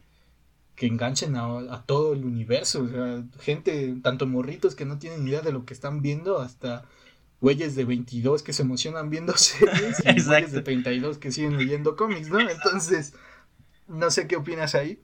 que 0.78 0.86
enganchen 0.86 1.36
a, 1.36 1.84
todo 1.88 2.14
el 2.14 2.24
universo. 2.24 2.84
O 2.84 2.88
sea, 2.88 3.24
gente, 3.40 3.96
tanto 4.04 4.28
morritos 4.28 4.76
que 4.76 4.86
no 4.86 5.00
tienen 5.00 5.28
idea 5.28 5.42
de 5.42 5.52
lo 5.52 5.66
que 5.66 5.74
están 5.74 6.04
viendo, 6.04 6.40
hasta 6.40 6.86
güeyes 7.42 7.76
de 7.76 7.84
22 7.84 8.44
que 8.44 8.54
se 8.54 8.62
emocionan 8.62 9.10
viendo 9.10 9.34
series 9.38 10.00
y 10.06 10.24
güeyes 10.24 10.52
de 10.52 10.62
32 10.62 11.18
que 11.18 11.32
siguen 11.32 11.58
leyendo 11.58 11.96
cómics, 11.96 12.30
¿no? 12.30 12.40
Entonces, 12.40 13.16
no 13.88 14.12
sé 14.12 14.28
qué 14.28 14.36
opinas 14.36 14.76
ahí. 14.76 15.02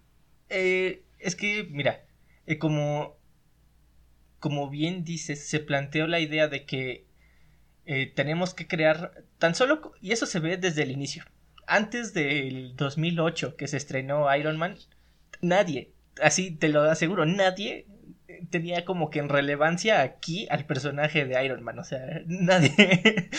Eh, 0.49 1.03
es 1.17 1.35
que, 1.35 1.67
mira, 1.71 2.05
eh, 2.45 2.59
como, 2.59 3.17
como 4.39 4.69
bien 4.69 5.03
dices, 5.03 5.43
se 5.47 5.59
planteó 5.59 6.05
la 6.05 6.19
idea 6.19 6.47
de 6.47 6.67
que 6.67 7.07
eh, 7.87 8.13
tenemos 8.15 8.53
que 8.53 8.67
crear 8.67 9.23
tan 9.39 9.55
solo, 9.55 9.93
y 10.01 10.11
eso 10.11 10.27
se 10.27 10.39
ve 10.39 10.57
desde 10.57 10.83
el 10.83 10.91
inicio. 10.91 11.23
Antes 11.65 12.13
del 12.13 12.75
2008 12.75 13.55
que 13.55 13.67
se 13.67 13.77
estrenó 13.77 14.33
Iron 14.35 14.57
Man, 14.57 14.77
nadie, 15.43 15.91
así 16.21 16.51
te 16.51 16.69
lo 16.69 16.81
aseguro, 16.81 17.25
nadie 17.25 17.85
tenía 18.49 18.85
como 18.85 19.09
que 19.09 19.19
en 19.19 19.29
relevancia 19.29 20.01
aquí 20.01 20.47
al 20.49 20.65
personaje 20.65 21.25
de 21.25 21.43
Iron 21.43 21.63
Man, 21.63 21.79
o 21.79 21.83
sea, 21.83 22.21
nadie. 22.25 23.29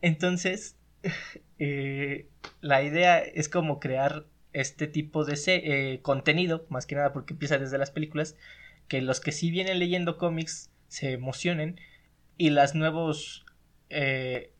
Entonces, 0.00 0.76
eh, 1.58 2.28
la 2.60 2.82
idea 2.82 3.18
es 3.18 3.48
como 3.48 3.80
crear 3.80 4.26
este 4.52 4.86
tipo 4.86 5.24
de 5.24 5.38
eh, 5.46 6.00
contenido, 6.02 6.66
más 6.68 6.86
que 6.86 6.94
nada 6.94 7.12
porque 7.12 7.34
empieza 7.34 7.58
desde 7.58 7.78
las 7.78 7.90
películas, 7.90 8.36
que 8.88 9.02
los 9.02 9.20
que 9.20 9.32
sí 9.32 9.50
vienen 9.50 9.78
leyendo 9.78 10.16
cómics 10.16 10.70
se 10.88 11.12
emocionen 11.12 11.80
y 12.38 12.50
las 12.50 12.74
nuevos 12.74 13.44
eh, 13.90 14.52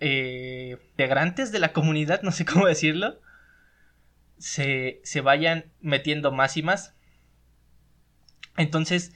integrantes 0.00 1.52
de 1.52 1.58
la 1.58 1.72
comunidad, 1.72 2.22
no 2.22 2.32
sé 2.32 2.44
cómo 2.44 2.66
decirlo, 2.66 3.20
se, 4.38 5.00
se 5.04 5.20
vayan 5.20 5.72
metiendo 5.80 6.32
más 6.32 6.56
y 6.56 6.62
más. 6.62 6.94
Entonces, 8.56 9.12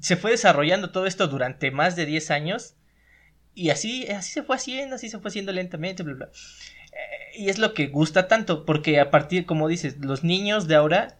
se 0.00 0.16
fue 0.16 0.32
desarrollando 0.32 0.90
todo 0.90 1.06
esto 1.06 1.28
durante 1.28 1.70
más 1.70 1.96
de 1.96 2.06
10 2.06 2.30
años. 2.30 2.74
Y 3.54 3.70
así, 3.70 4.06
así 4.08 4.32
se 4.32 4.42
fue 4.42 4.56
haciendo, 4.56 4.96
así 4.96 5.08
se 5.08 5.18
fue 5.18 5.28
haciendo 5.28 5.52
lentamente. 5.52 6.02
Eh, 6.02 7.38
y 7.38 7.48
es 7.48 7.58
lo 7.58 7.74
que 7.74 7.86
gusta 7.86 8.26
tanto, 8.26 8.64
porque 8.64 8.98
a 8.98 9.10
partir, 9.10 9.46
como 9.46 9.68
dices, 9.68 9.98
los 9.98 10.24
niños 10.24 10.66
de 10.66 10.74
ahora 10.74 11.18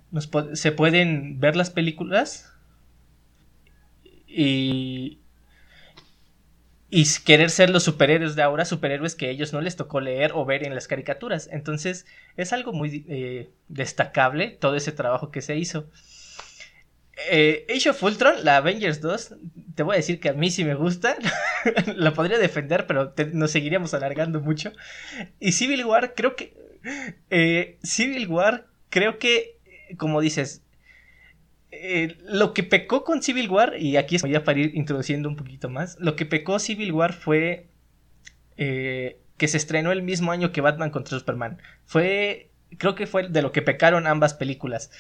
se 0.55 0.73
pueden 0.73 1.39
ver 1.39 1.57
las 1.57 1.71
películas 1.71 2.51
y, 4.27 5.21
y 6.97 7.05
querer 7.25 7.51
ser 7.51 7.71
los 7.71 7.83
superhéroes 7.83 8.37
de 8.37 8.43
ahora, 8.43 8.65
superhéroes 8.65 9.17
que 9.17 9.29
ellos 9.29 9.53
no 9.53 9.61
les 9.61 9.75
tocó 9.75 10.01
leer 10.01 10.31
o 10.33 10.45
ver 10.45 10.65
en 10.65 10.77
las 10.77 10.87
caricaturas. 10.87 11.49
Entonces 11.51 12.07
es 12.37 12.53
algo 12.53 12.73
muy 12.73 13.05
eh, 13.09 13.51
destacable 13.67 14.51
todo 14.61 14.77
ese 14.77 14.93
trabajo 14.93 15.33
que 15.33 15.43
se 15.43 15.57
hizo. 15.57 15.91
Eh, 17.33 17.67
Age 17.69 17.91
of 17.91 18.01
Ultron, 18.01 18.45
la 18.45 18.59
Avengers 18.59 19.01
2, 19.01 19.35
te 19.75 19.83
voy 19.83 19.95
a 19.95 19.97
decir 19.97 20.21
que 20.21 20.29
a 20.29 20.35
mí 20.35 20.53
sí 20.53 20.65
me 20.65 20.77
gusta, 20.77 21.17
la 21.97 22.15
podría 22.15 22.39
defender, 22.39 22.87
pero 22.87 23.13
nos 23.33 23.51
seguiríamos 23.51 23.93
alargando 23.93 24.41
mucho. 24.41 24.71
Y 25.41 25.51
Civil 25.51 25.85
War, 25.87 26.15
creo 26.15 26.37
que... 26.37 26.55
Eh, 27.29 27.77
Civil 27.83 28.29
War, 28.29 28.69
creo 28.89 29.19
que, 29.19 29.59
como 29.97 30.21
dices, 30.21 30.63
eh, 31.83 32.19
lo 32.25 32.55
que 32.55 32.63
pecó 32.63 33.05
con 33.05 33.23
Civil 33.23 33.49
War, 33.51 33.75
y 33.79 33.97
aquí 33.97 34.17
voy 34.19 34.35
a 34.35 34.53
ir 34.53 34.75
introduciendo 34.75 35.29
un 35.29 35.37
poquito 35.37 35.69
más, 35.69 35.97
lo 36.01 36.17
que 36.17 36.27
pecó 36.27 36.59
Civil 36.59 36.93
War 36.93 37.13
fue 37.13 37.69
eh, 38.57 39.21
que 39.37 39.49
se 39.49 39.57
estrenó 39.57 39.93
el 39.93 40.03
mismo 40.03 40.33
año 40.33 40.53
que 40.53 40.61
Batman 40.61 40.91
contra 40.91 41.19
Superman. 41.19 41.61
Fue, 41.85 42.51
creo 42.79 42.95
que 42.95 43.07
fue 43.07 43.29
de 43.29 43.43
lo 43.43 43.53
que 43.53 43.63
pecaron 43.63 44.07
ambas 44.07 44.35
películas. 44.35 44.91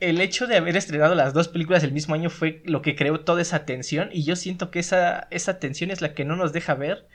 El 0.00 0.20
hecho 0.20 0.46
de 0.46 0.56
haber 0.56 0.76
estrenado 0.76 1.14
las 1.14 1.32
dos 1.34 1.48
películas 1.48 1.84
el 1.84 1.92
mismo 1.92 2.14
año 2.14 2.30
fue 2.30 2.62
lo 2.64 2.82
que 2.82 2.96
creó 2.96 3.20
toda 3.20 3.42
esa 3.42 3.64
tensión 3.64 4.10
y 4.12 4.24
yo 4.24 4.36
siento 4.36 4.70
que 4.70 4.80
esa, 4.80 5.28
esa 5.30 5.58
tensión 5.58 5.90
es 5.90 6.00
la 6.00 6.14
que 6.14 6.24
no 6.24 6.36
nos 6.36 6.52
deja 6.52 6.74
ver 6.74 7.06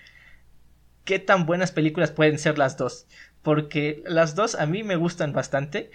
qué 1.03 1.19
tan 1.19 1.45
buenas 1.45 1.71
películas 1.71 2.11
pueden 2.11 2.37
ser 2.37 2.57
las 2.57 2.77
dos. 2.77 3.07
Porque 3.41 4.03
las 4.05 4.35
dos 4.35 4.55
a 4.55 4.65
mí 4.65 4.83
me 4.83 4.95
gustan 4.95 5.33
bastante. 5.33 5.91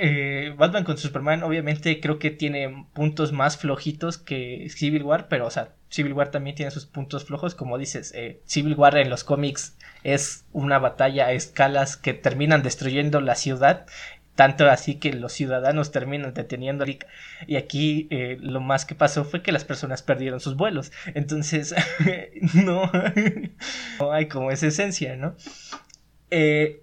Eh, 0.00 0.54
Batman 0.56 0.84
con 0.84 0.96
Superman 0.96 1.42
obviamente 1.42 1.98
creo 1.98 2.20
que 2.20 2.30
tiene 2.30 2.86
puntos 2.92 3.32
más 3.32 3.56
flojitos 3.56 4.16
que 4.16 4.68
Civil 4.70 5.02
War, 5.02 5.26
pero 5.28 5.46
o 5.46 5.50
sea, 5.50 5.72
Civil 5.90 6.12
War 6.12 6.30
también 6.30 6.54
tiene 6.54 6.70
sus 6.70 6.86
puntos 6.86 7.24
flojos, 7.24 7.56
como 7.56 7.78
dices, 7.78 8.12
eh, 8.14 8.40
Civil 8.44 8.76
War 8.76 8.96
en 8.96 9.10
los 9.10 9.24
cómics 9.24 9.76
es 10.04 10.44
una 10.52 10.78
batalla 10.78 11.26
a 11.26 11.32
escalas 11.32 11.96
que 11.96 12.14
terminan 12.14 12.62
destruyendo 12.62 13.20
la 13.20 13.34
ciudad, 13.34 13.86
tanto 14.36 14.70
así 14.70 15.00
que 15.00 15.12
los 15.12 15.32
ciudadanos 15.32 15.90
terminan 15.90 16.32
deteniendo 16.32 16.84
y 17.48 17.56
aquí 17.56 18.06
eh, 18.10 18.36
lo 18.40 18.60
más 18.60 18.84
que 18.84 18.94
pasó 18.94 19.24
fue 19.24 19.42
que 19.42 19.50
las 19.50 19.64
personas 19.64 20.02
perdieron 20.02 20.38
sus 20.38 20.54
vuelos, 20.54 20.92
entonces 21.14 21.74
no, 22.54 22.88
no 23.98 24.12
hay 24.12 24.28
como 24.28 24.52
esa 24.52 24.68
esencia, 24.68 25.16
¿no? 25.16 25.34
Eh, 26.30 26.82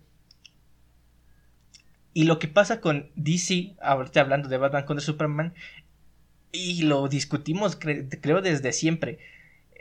y 2.16 2.24
lo 2.24 2.40
que 2.40 2.48
pasa 2.48 2.80
con 2.80 3.12
DC, 3.18 3.76
ahorita 3.82 4.22
hablando 4.22 4.48
de 4.48 4.58
Batman 4.58 4.86
contra 4.86 5.06
Superman, 5.06 5.54
y 6.54 6.84
lo 6.84 7.10
discutimos 7.10 7.76
creo 7.76 8.42
desde 8.42 8.72
siempre, 8.72 9.20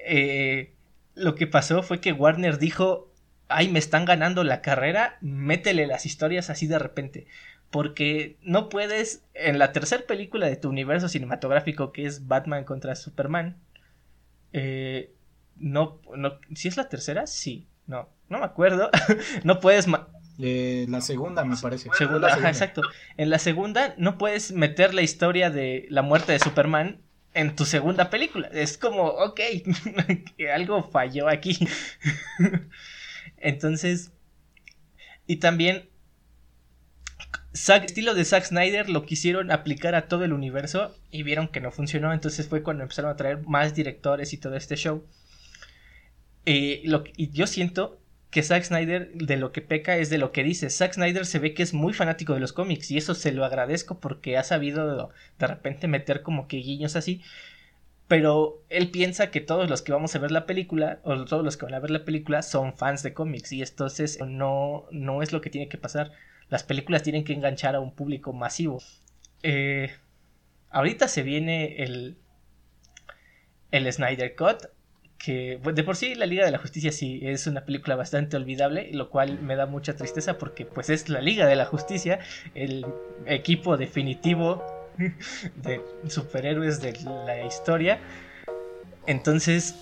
eh, 0.05 0.73
lo 1.15 1.37
que 1.37 1.47
pasó 1.47 1.85
fue 1.85 2.01
que 2.01 2.13
Warner 2.13 2.59
dijo, 2.59 3.09
ay, 3.47 3.69
me 3.69 3.79
están 3.79 4.05
ganando 4.05 4.43
la 4.43 4.63
carrera, 4.63 5.17
métele 5.21 5.87
las 5.87 6.07
historias 6.07 6.51
así 6.51 6.67
de 6.67 6.81
repente. 6.81 7.29
Porque 7.71 8.37
no 8.43 8.69
puedes, 8.69 9.23
en 9.35 9.61
la 9.61 9.71
tercera 9.71 10.05
película 10.05 10.49
de 10.49 10.57
tu 10.57 10.69
universo 10.69 11.09
cinematográfico, 11.09 11.93
que 11.93 12.05
es 12.05 12.27
Batman 12.27 12.65
contra 12.65 12.97
Superman, 12.97 13.59
eh, 14.53 15.13
no, 15.55 16.01
no, 16.17 16.41
si 16.53 16.67
es 16.67 16.77
la 16.77 16.89
tercera, 16.89 17.29
sí, 17.29 17.69
no, 17.87 18.09
no 18.29 18.41
me 18.41 18.45
acuerdo, 18.45 18.91
no 19.45 19.61
puedes 19.61 19.87
eh, 20.39 20.87
la 20.89 21.01
segunda, 21.01 21.45
me 21.45 21.57
parece. 21.57 21.91
Segunda, 21.97 22.29
exacto. 22.49 22.83
En 23.17 23.31
la 23.31 23.39
segunda 23.39 23.95
no 23.99 24.19
puedes 24.19 24.53
meter 24.53 24.95
la 24.95 25.03
historia 25.03 25.51
de 25.51 25.87
la 25.91 26.03
muerte 26.03 26.33
de 26.33 26.39
Superman 26.39 27.01
en 27.35 27.55
tu 27.55 27.65
segunda 27.65 28.11
película. 28.11 28.49
Es 28.53 28.79
como, 28.79 29.05
ok, 29.05 29.41
algo 30.55 30.83
falló 30.83 31.29
aquí. 31.29 31.57
Entonces, 33.37 34.13
y 35.27 35.37
también, 35.37 35.89
estilo 37.53 38.15
de 38.15 38.25
Zack 38.25 38.45
Snyder 38.45 38.89
lo 38.89 39.07
quisieron 39.07 39.53
aplicar 39.53 39.95
a 39.95 40.09
todo 40.09 40.25
el 40.25 40.33
universo 40.33 40.97
y 41.11 41.23
vieron 41.23 41.49
que 41.49 41.61
no 41.61 41.71
funcionó. 41.71 42.13
Entonces 42.13 42.49
fue 42.49 42.63
cuando 42.63 42.83
empezaron 42.83 43.11
a 43.11 43.17
traer 43.17 43.43
más 43.47 43.75
directores 43.75 44.33
y 44.33 44.39
todo 44.39 44.57
este 44.57 44.77
show. 44.77 45.05
Eh, 46.47 46.83
lo, 46.85 47.05
y 47.17 47.31
yo 47.31 47.47
siento 47.47 48.01
que 48.35 48.43
Zack 48.43 48.65
Snyder 48.65 49.13
de 49.13 49.37
lo 49.37 49.53
que 49.53 49.61
peca 49.61 49.97
es 49.97 50.11
de 50.11 50.19
lo 50.19 50.33
que 50.33 50.43
dice. 50.43 50.69
Zack 50.69 50.95
Snyder 50.95 51.25
se 51.25 51.39
ve 51.39 51.55
que 51.55 51.63
es 51.63 51.73
muy 51.73 51.93
fanático 51.93 52.35
de 52.35 52.41
los 52.41 52.53
cómics 52.53 52.91
y 52.91 52.99
eso 52.99 53.15
se 53.15 53.31
lo 53.31 53.45
agradezco 53.45 54.01
porque 54.01 54.37
ha 54.37 54.43
sabido 54.43 55.11
de 55.39 55.47
repente 55.47 55.87
meter 55.87 56.23
como 56.23 56.49
que 56.49 56.57
guiños 56.57 56.97
así. 56.97 57.23
Pero 58.09 58.61
él 58.71 58.91
piensa 58.91 59.31
que 59.31 59.41
todos 59.41 59.71
los 59.71 59.83
que 59.83 59.93
vamos 59.93 60.17
a 60.17 60.19
ver 60.19 60.33
la 60.33 60.47
película, 60.47 60.99
o 61.05 61.25
todos 61.27 61.45
los 61.45 61.57
que 61.57 61.67
van 61.67 61.75
a 61.75 61.79
ver 61.79 61.93
la 61.93 62.05
película, 62.05 62.43
son 62.43 62.77
fans 62.77 63.05
de 63.05 63.15
cómics. 63.15 63.53
Y 63.53 63.63
entonces 63.63 64.19
no, 64.27 64.87
no 64.91 65.23
es 65.23 65.33
lo 65.33 65.41
que 65.41 65.51
tiene 65.51 65.69
que 65.69 65.79
pasar. 65.79 66.11
Las 66.49 66.65
películas 66.65 67.05
tienen 67.05 67.23
que 67.23 67.35
enganchar 67.35 67.77
a 67.77 67.81
un 67.81 67.95
público 67.95 68.33
masivo. 68.33 68.83
Eh, 69.45 69.93
ahorita 70.71 71.07
se 71.07 71.23
viene 71.23 71.85
el, 71.85 72.17
el 73.71 73.93
Snyder 73.93 74.35
Cut 74.35 74.65
que 75.25 75.59
pues, 75.63 75.75
de 75.75 75.85
por 75.85 75.97
sí 75.97 76.15
la 76.15 76.27
Liga 76.27 76.45
de 76.45 76.51
la 76.51 76.59
Justicia 76.59 76.93
sí 76.93 77.21
es 77.23 77.47
una 77.47 77.65
película 77.65 77.97
bastante 77.97 78.37
olvidable, 78.37 78.91
lo 78.93 79.09
cual 79.11 79.41
me 79.41 79.57
da 79.57 79.67
mucha 79.67 79.97
tristeza 79.97 80.37
porque 80.39 80.67
pues 80.67 80.91
es 80.91 81.09
la 81.09 81.21
Liga 81.21 81.47
de 81.47 81.57
la 81.57 81.65
Justicia, 81.65 82.19
el 82.55 82.85
equipo 83.27 83.77
definitivo 83.77 84.63
de 85.57 85.81
superhéroes 86.09 86.81
de 86.81 86.99
la 87.05 87.45
historia. 87.45 87.99
Entonces, 89.07 89.75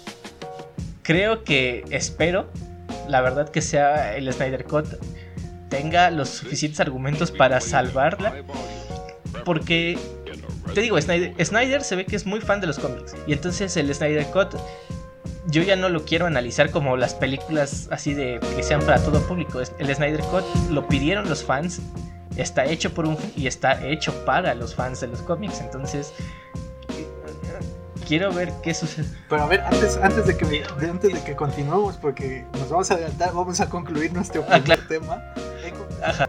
creo 1.03 1.45
que 1.45 1.85
espero, 1.91 2.49
la 3.09 3.21
verdad 3.21 3.49
que 3.49 3.63
sea 3.63 4.17
el 4.17 4.33
Snyder 4.33 4.65
Cut 4.65 4.87
tenga 5.69 6.11
los 6.11 6.29
suficientes 6.29 6.81
argumentos 6.81 7.31
para 7.33 7.61
salvarla 7.61 8.45
porque 9.45 9.99
te 10.75 10.81
digo, 10.81 11.01
Snyder, 11.01 11.35
Snyder 11.45 11.83
se 11.83 11.97
ve 11.97 12.07
que 12.07 12.17
es 12.17 12.27
muy 12.27 12.41
fan 12.41 12.61
de 12.61 12.67
los 12.67 12.79
cómics. 12.79 13.15
Y 13.27 13.33
entonces 13.33 13.77
el 13.77 13.93
Snyder 13.93 14.27
Cut 14.27 14.55
yo 15.47 15.63
ya 15.63 15.77
no 15.77 15.89
lo 15.89 16.05
quiero 16.05 16.27
analizar 16.27 16.71
como 16.71 16.97
las 16.97 17.15
películas 17.15 17.89
así 17.91 18.15
de 18.15 18.41
que 18.57 18.63
sean 18.63 18.81
para 18.81 19.03
todo 19.03 19.21
público. 19.27 19.61
El 19.79 19.95
Snyder 19.95 20.21
Cut 20.23 20.45
lo 20.71 20.87
pidieron 20.89 21.29
los 21.29 21.45
fans, 21.45 21.81
está 22.37 22.65
hecho 22.65 22.95
por 22.95 23.07
un 23.07 23.17
y 23.37 23.47
está 23.47 23.85
hecho 23.87 24.13
para 24.25 24.55
los 24.55 24.75
fans 24.75 25.01
de 25.01 25.09
los 25.09 25.21
cómics. 25.23 25.61
Entonces 25.61 26.13
quiero 28.07 28.33
ver 28.33 28.53
qué 28.63 28.75
sucede. 28.75 29.09
Pero 29.29 29.43
a 29.43 29.47
ver, 29.47 29.61
antes, 29.61 29.97
antes 29.97 30.27
de 30.27 30.37
que 30.37 30.65
antes 30.91 31.13
de 31.13 31.25
que 31.25 31.35
continuemos, 31.35 31.97
porque 31.97 32.45
nos 32.59 32.69
vamos 32.69 32.91
a 32.91 32.95
adelantar, 32.95 33.33
vamos 33.33 33.61
a 33.61 33.69
concluir 33.69 34.13
nuestro 34.13 34.45
Ah, 34.49 34.61
tema. 34.89 35.23
Ajá. 36.05 36.29